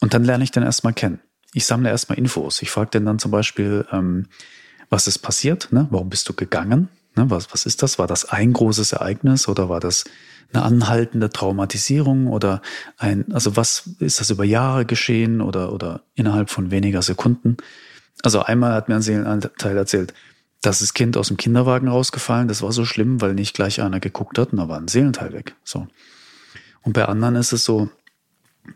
Und 0.00 0.14
dann 0.14 0.24
lerne 0.24 0.44
ich 0.44 0.50
den 0.50 0.62
erstmal 0.62 0.94
kennen. 0.94 1.20
Ich 1.52 1.66
sammle 1.66 1.90
erstmal 1.90 2.18
Infos. 2.18 2.62
Ich 2.62 2.70
frage 2.70 2.90
den 2.90 3.04
dann 3.04 3.18
zum 3.18 3.30
Beispiel, 3.30 3.86
ähm, 3.92 4.26
was 4.88 5.06
ist 5.06 5.18
passiert? 5.18 5.72
Ne? 5.72 5.88
Warum 5.90 6.08
bist 6.08 6.28
du 6.28 6.32
gegangen? 6.32 6.88
Ne? 7.20 7.30
Was, 7.30 7.52
was 7.52 7.66
ist 7.66 7.82
das? 7.82 7.98
War 7.98 8.06
das 8.06 8.24
ein 8.26 8.52
großes 8.52 8.92
Ereignis 8.92 9.48
oder 9.48 9.68
war 9.68 9.80
das 9.80 10.04
eine 10.52 10.62
anhaltende 10.62 11.30
Traumatisierung 11.30 12.26
oder 12.26 12.60
ein, 12.96 13.32
also 13.32 13.56
was 13.56 13.90
ist 14.00 14.20
das 14.20 14.30
über 14.30 14.44
Jahre 14.44 14.84
geschehen 14.84 15.40
oder, 15.40 15.72
oder 15.72 16.02
innerhalb 16.14 16.50
von 16.50 16.70
weniger 16.70 17.02
Sekunden? 17.02 17.56
Also 18.22 18.42
einmal 18.42 18.72
hat 18.72 18.88
mir 18.88 18.96
ein 18.96 19.02
Seelenanteil 19.02 19.76
erzählt, 19.76 20.12
dass 20.62 20.80
das 20.80 20.92
Kind 20.92 21.16
aus 21.16 21.28
dem 21.28 21.36
Kinderwagen 21.36 21.88
rausgefallen, 21.88 22.48
das 22.48 22.62
war 22.62 22.72
so 22.72 22.84
schlimm, 22.84 23.20
weil 23.20 23.34
nicht 23.34 23.54
gleich 23.54 23.80
einer 23.80 24.00
geguckt 24.00 24.38
hat 24.38 24.52
und 24.52 24.58
da 24.58 24.68
war 24.68 24.78
ein 24.78 24.88
Seelenteil 24.88 25.32
weg. 25.32 25.54
So. 25.64 25.86
Und 26.82 26.92
bei 26.92 27.06
anderen 27.06 27.36
ist 27.36 27.52
es 27.52 27.64
so, 27.64 27.88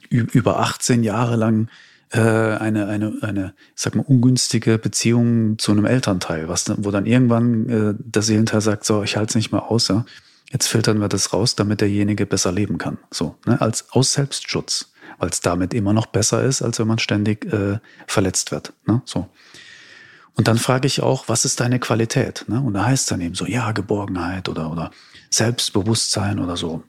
über 0.09 0.61
18 0.61 1.02
Jahre 1.02 1.37
lang 1.37 1.68
äh, 2.14 2.57
eine, 2.57 2.87
eine, 2.87 3.18
eine, 3.22 3.55
sag 3.74 3.94
mal, 3.94 4.05
ungünstige 4.07 4.79
Beziehung 4.79 5.59
zu 5.59 5.72
einem 5.72 5.85
Elternteil, 5.85 6.48
was, 6.48 6.72
wo 6.79 6.90
dann 6.90 7.07
irgendwann 7.07 7.68
äh, 7.68 7.94
der 7.98 8.22
Seelenteil 8.22 8.61
sagt, 8.61 8.85
so, 8.85 9.03
ich 9.03 9.16
halte 9.16 9.31
es 9.31 9.35
nicht 9.35 9.53
mehr 9.53 9.70
aus, 9.70 9.88
ja. 9.88 10.05
Jetzt 10.50 10.68
filtern 10.68 11.00
wir 11.00 11.09
das 11.09 11.33
raus, 11.33 11.57
damit 11.57 11.81
derjenige 11.81 12.27
besser 12.27 12.53
leben 12.53 12.79
kann. 12.79 12.98
So, 13.11 13.37
ne, 13.44 13.61
als 13.61 13.90
aus 13.90 14.12
Selbstschutz, 14.12 14.92
weil 15.18 15.31
es 15.31 15.40
damit 15.40 15.74
immer 15.74 15.92
noch 15.92 16.07
besser 16.07 16.44
ist, 16.44 16.62
als 16.62 16.79
wenn 16.79 16.87
man 16.87 16.98
ständig 16.98 17.53
äh, 17.53 17.79
verletzt 18.07 18.53
wird. 18.53 18.72
Ne, 18.87 19.03
so. 19.05 19.29
Und 20.37 20.48
dann 20.48 20.59
frage 20.59 20.87
ich 20.87 21.00
auch, 21.00 21.29
was 21.29 21.44
ist 21.44 21.61
deine 21.61 21.79
Qualität? 21.79 22.44
Ne? 22.48 22.61
Und 22.61 22.74
da 22.74 22.85
heißt 22.85 23.11
dann 23.11 23.20
eben 23.20 23.35
so, 23.35 23.46
ja, 23.46 23.72
Geborgenheit 23.72 24.48
oder, 24.48 24.70
oder 24.70 24.90
Selbstbewusstsein 25.31 26.40
oder 26.40 26.57
so, 26.57 26.83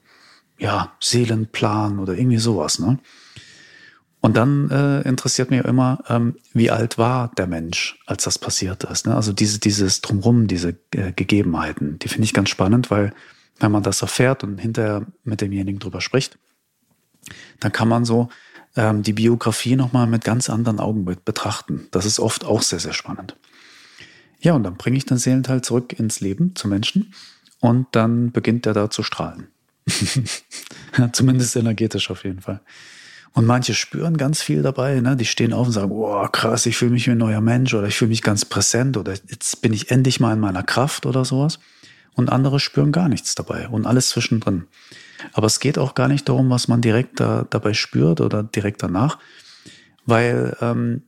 ja, 0.57 0.93
Seelenplan 0.99 1.99
oder 1.99 2.13
irgendwie 2.13 2.37
sowas. 2.37 2.79
Ne? 2.79 2.99
Und 4.25 4.37
dann 4.37 4.71
äh, 4.71 5.01
interessiert 5.01 5.51
mich 5.51 5.63
immer, 5.63 6.03
ähm, 6.09 6.35
wie 6.51 6.71
alt 6.71 6.97
war 6.97 7.31
der 7.37 7.45
Mensch, 7.45 7.99
als 8.07 8.23
das 8.23 8.39
passiert 8.39 8.83
ist. 8.85 9.05
Ne? 9.05 9.15
Also 9.15 9.31
diese, 9.33 9.59
dieses 9.59 10.01
Drumrum, 10.01 10.47
diese 10.47 10.75
äh, 10.95 11.11
Gegebenheiten, 11.11 11.99
die 11.99 12.07
finde 12.07 12.25
ich 12.25 12.33
ganz 12.33 12.49
spannend, 12.49 12.89
weil 12.89 13.13
wenn 13.59 13.71
man 13.71 13.83
das 13.83 14.01
erfährt 14.01 14.43
und 14.43 14.57
hinterher 14.57 15.05
mit 15.23 15.41
demjenigen 15.41 15.77
drüber 15.77 16.01
spricht, 16.01 16.39
dann 17.59 17.71
kann 17.71 17.87
man 17.87 18.03
so 18.03 18.29
ähm, 18.75 19.03
die 19.03 19.13
Biografie 19.13 19.75
nochmal 19.75 20.07
mit 20.07 20.23
ganz 20.23 20.49
anderen 20.49 20.79
Augen 20.79 21.05
betrachten. 21.05 21.87
Das 21.91 22.07
ist 22.07 22.19
oft 22.19 22.45
auch 22.45 22.63
sehr, 22.63 22.79
sehr 22.79 22.93
spannend. 22.93 23.37
Ja, 24.39 24.53
und 24.53 24.63
dann 24.63 24.75
bringe 24.75 24.97
ich 24.97 25.05
den 25.05 25.19
Seelenteil 25.19 25.61
zurück 25.61 25.93
ins 25.99 26.19
Leben, 26.19 26.55
zum 26.55 26.71
Menschen, 26.71 27.13
und 27.59 27.85
dann 27.91 28.31
beginnt 28.31 28.65
er 28.65 28.73
da 28.73 28.89
zu 28.89 29.03
strahlen. 29.03 29.49
Zumindest 31.11 31.55
energetisch 31.55 32.09
auf 32.09 32.23
jeden 32.23 32.41
Fall. 32.41 32.61
Und 33.35 33.45
manche 33.45 33.73
spüren 33.73 34.15
ganz 34.15 34.41
viel 34.41 34.61
dabei, 34.61 35.01
ne? 35.01 35.17
die 35.17 35.25
stehen 35.25 35.51
auf 35.51 35.67
und 35.67 35.73
sagen, 35.73 35.91
oh 35.91 36.25
krass, 36.29 36.65
ich 36.67 36.77
fühle 36.77 36.91
mich 36.91 37.05
wie 37.05 37.11
ein 37.11 37.17
neuer 37.17 37.41
Mensch 37.41 37.73
oder 37.73 37.85
ich 37.85 37.97
fühle 37.97 38.09
mich 38.09 38.21
ganz 38.21 38.45
präsent 38.45 38.95
oder 38.95 39.11
jetzt 39.11 39.61
bin 39.61 39.73
ich 39.73 39.91
endlich 39.91 40.21
mal 40.21 40.31
in 40.31 40.39
meiner 40.39 40.63
Kraft 40.63 41.05
oder 41.05 41.25
sowas. 41.25 41.59
Und 42.13 42.31
andere 42.31 42.61
spüren 42.61 42.93
gar 42.93 43.09
nichts 43.09 43.35
dabei 43.35 43.67
und 43.67 43.85
alles 43.85 44.07
zwischendrin. 44.07 44.67
Aber 45.33 45.47
es 45.47 45.59
geht 45.59 45.77
auch 45.77 45.95
gar 45.95 46.07
nicht 46.07 46.29
darum, 46.29 46.49
was 46.49 46.69
man 46.69 46.79
direkt 46.79 47.19
da, 47.19 47.45
dabei 47.49 47.73
spürt 47.73 48.21
oder 48.21 48.41
direkt 48.41 48.81
danach, 48.81 49.19
weil, 50.05 50.55
ähm, 50.61 51.03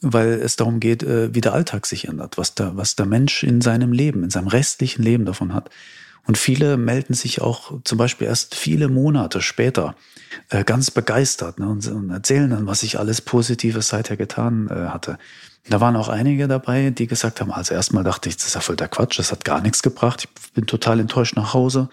weil 0.00 0.32
es 0.32 0.56
darum 0.56 0.80
geht, 0.80 1.04
äh, 1.04 1.32
wie 1.32 1.40
der 1.40 1.52
Alltag 1.52 1.86
sich 1.86 2.08
ändert, 2.08 2.38
was 2.38 2.56
der, 2.56 2.76
was 2.76 2.96
der 2.96 3.06
Mensch 3.06 3.44
in 3.44 3.60
seinem 3.60 3.92
Leben, 3.92 4.24
in 4.24 4.30
seinem 4.30 4.48
restlichen 4.48 5.04
Leben 5.04 5.26
davon 5.26 5.54
hat. 5.54 5.70
Und 6.26 6.38
viele 6.38 6.76
melden 6.76 7.14
sich 7.14 7.40
auch 7.40 7.72
zum 7.84 7.98
Beispiel 7.98 8.26
erst 8.26 8.54
viele 8.54 8.88
Monate 8.88 9.40
später 9.40 9.94
äh, 10.48 10.64
ganz 10.64 10.90
begeistert 10.90 11.58
ne, 11.58 11.68
und, 11.68 11.86
und, 11.88 12.10
erzählen 12.10 12.50
dann, 12.50 12.66
was 12.66 12.82
ich 12.82 12.98
alles 12.98 13.20
Positives 13.20 13.88
seither 13.88 14.16
getan 14.16 14.68
äh, 14.68 14.88
hatte. 14.88 15.18
Da 15.68 15.80
waren 15.80 15.96
auch 15.96 16.08
einige 16.08 16.48
dabei, 16.48 16.90
die 16.90 17.06
gesagt 17.06 17.40
haben, 17.40 17.52
also 17.52 17.74
erstmal 17.74 18.04
dachte 18.04 18.28
ich, 18.28 18.36
das 18.36 18.46
ist 18.46 18.54
ja 18.54 18.60
voll 18.60 18.76
der 18.76 18.88
Quatsch, 18.88 19.18
das 19.18 19.30
hat 19.30 19.44
gar 19.44 19.60
nichts 19.60 19.82
gebracht. 19.82 20.28
Ich 20.42 20.52
bin 20.52 20.66
total 20.66 21.00
enttäuscht 21.00 21.36
nach 21.36 21.54
Hause. 21.54 21.88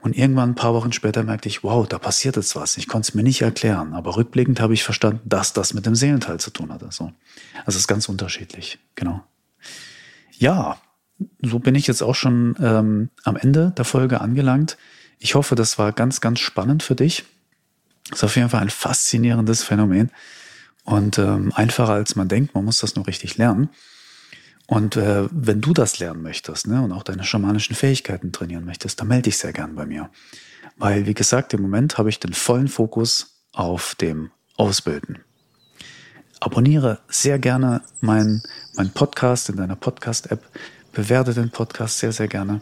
Und 0.00 0.16
irgendwann 0.16 0.50
ein 0.50 0.54
paar 0.54 0.74
Wochen 0.74 0.92
später 0.92 1.24
merkte 1.24 1.48
ich, 1.48 1.64
wow, 1.64 1.86
da 1.86 1.98
passiert 1.98 2.36
jetzt 2.36 2.54
was. 2.54 2.76
Ich 2.76 2.86
konnte 2.86 3.08
es 3.08 3.14
mir 3.14 3.24
nicht 3.24 3.42
erklären. 3.42 3.94
Aber 3.94 4.16
rückblickend 4.16 4.60
habe 4.60 4.74
ich 4.74 4.84
verstanden, 4.84 5.22
dass 5.24 5.52
das 5.52 5.74
mit 5.74 5.86
dem 5.86 5.96
Seelenteil 5.96 6.38
zu 6.38 6.50
tun 6.50 6.72
hatte. 6.72 6.88
So. 6.90 7.12
Also 7.64 7.70
es 7.70 7.76
ist 7.76 7.88
ganz 7.88 8.08
unterschiedlich. 8.08 8.78
Genau. 8.94 9.24
Ja, 10.38 10.78
so 11.42 11.58
bin 11.58 11.74
ich 11.74 11.86
jetzt 11.86 12.02
auch 12.02 12.14
schon 12.14 12.56
ähm, 12.60 13.10
am 13.24 13.36
Ende 13.36 13.72
der 13.76 13.84
Folge 13.84 14.20
angelangt. 14.20 14.76
Ich 15.18 15.34
hoffe, 15.34 15.54
das 15.54 15.78
war 15.78 15.92
ganz, 15.92 16.20
ganz 16.20 16.40
spannend 16.40 16.82
für 16.82 16.94
dich. 16.94 17.24
Ist 18.12 18.24
auf 18.24 18.36
jeden 18.36 18.48
Fall 18.48 18.62
ein 18.62 18.70
faszinierendes 18.70 19.62
Phänomen 19.62 20.10
und 20.84 21.18
ähm, 21.18 21.52
einfacher 21.54 21.92
als 21.92 22.16
man 22.16 22.28
denkt. 22.28 22.54
Man 22.54 22.64
muss 22.64 22.78
das 22.78 22.96
nur 22.96 23.06
richtig 23.06 23.36
lernen. 23.36 23.68
Und 24.66 24.96
äh, 24.96 25.28
wenn 25.30 25.60
du 25.60 25.72
das 25.72 25.98
lernen 25.98 26.22
möchtest 26.22 26.66
ne, 26.66 26.82
und 26.82 26.92
auch 26.92 27.02
deine 27.02 27.24
schamanischen 27.24 27.74
Fähigkeiten 27.74 28.32
trainieren 28.32 28.64
möchtest, 28.64 29.00
dann 29.00 29.08
melde 29.08 29.24
dich 29.24 29.38
sehr 29.38 29.52
gern 29.52 29.74
bei 29.74 29.86
mir. 29.86 30.10
Weil, 30.76 31.06
wie 31.06 31.14
gesagt, 31.14 31.54
im 31.54 31.62
Moment 31.62 31.98
habe 31.98 32.10
ich 32.10 32.20
den 32.20 32.34
vollen 32.34 32.68
Fokus 32.68 33.38
auf 33.52 33.94
dem 33.94 34.30
Ausbilden. 34.56 35.20
Abonniere 36.40 37.00
sehr 37.08 37.38
gerne 37.38 37.82
meinen 38.00 38.42
mein 38.76 38.90
Podcast 38.90 39.48
in 39.48 39.56
deiner 39.56 39.74
Podcast-App 39.74 40.42
bewerte 40.98 41.32
den 41.32 41.50
Podcast 41.50 42.00
sehr, 42.00 42.10
sehr 42.10 42.26
gerne 42.26 42.60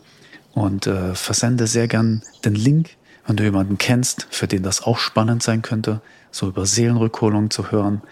und 0.53 0.87
äh, 0.87 1.15
versende 1.15 1.67
sehr 1.67 1.89
gern 1.89 2.23
den 2.45 2.55
Link, 2.55 2.91
wenn 3.27 3.37
du 3.37 3.45
jemanden 3.45 3.79
kennst, 3.79 4.27
für 4.29 4.47
den 4.47 4.63
das 4.63 4.83
auch 4.83 4.99
spannend 4.99 5.43
sein 5.43 5.63
könnte, 5.63 6.03
so 6.31 6.49
über 6.49 6.67
Seelenrückholung 6.67 7.49
zu 7.51 7.71
hören, 7.71 8.03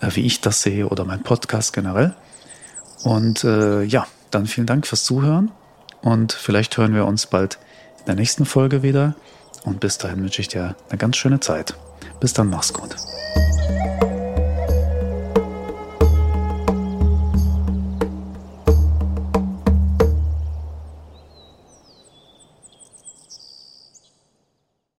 äh, 0.00 0.08
wie 0.14 0.24
ich 0.24 0.40
das 0.40 0.62
sehe 0.62 0.88
oder 0.88 1.04
mein 1.04 1.22
Podcast 1.22 1.74
generell. 1.74 2.14
Und 3.04 3.44
äh, 3.44 3.82
ja, 3.82 4.06
dann 4.30 4.46
vielen 4.46 4.66
Dank 4.66 4.86
fürs 4.86 5.04
Zuhören 5.04 5.52
und 6.00 6.32
vielleicht 6.32 6.78
hören 6.78 6.94
wir 6.94 7.04
uns 7.04 7.26
bald 7.26 7.58
in 7.98 8.06
der 8.06 8.14
nächsten 8.14 8.46
Folge 8.46 8.82
wieder. 8.82 9.14
Und 9.64 9.80
bis 9.80 9.98
dahin 9.98 10.22
wünsche 10.22 10.40
ich 10.40 10.48
dir 10.48 10.74
eine 10.88 10.96
ganz 10.96 11.18
schöne 11.18 11.40
Zeit. 11.40 11.74
Bis 12.18 12.32
dann, 12.32 12.48
mach's 12.48 12.72
gut. 12.72 12.96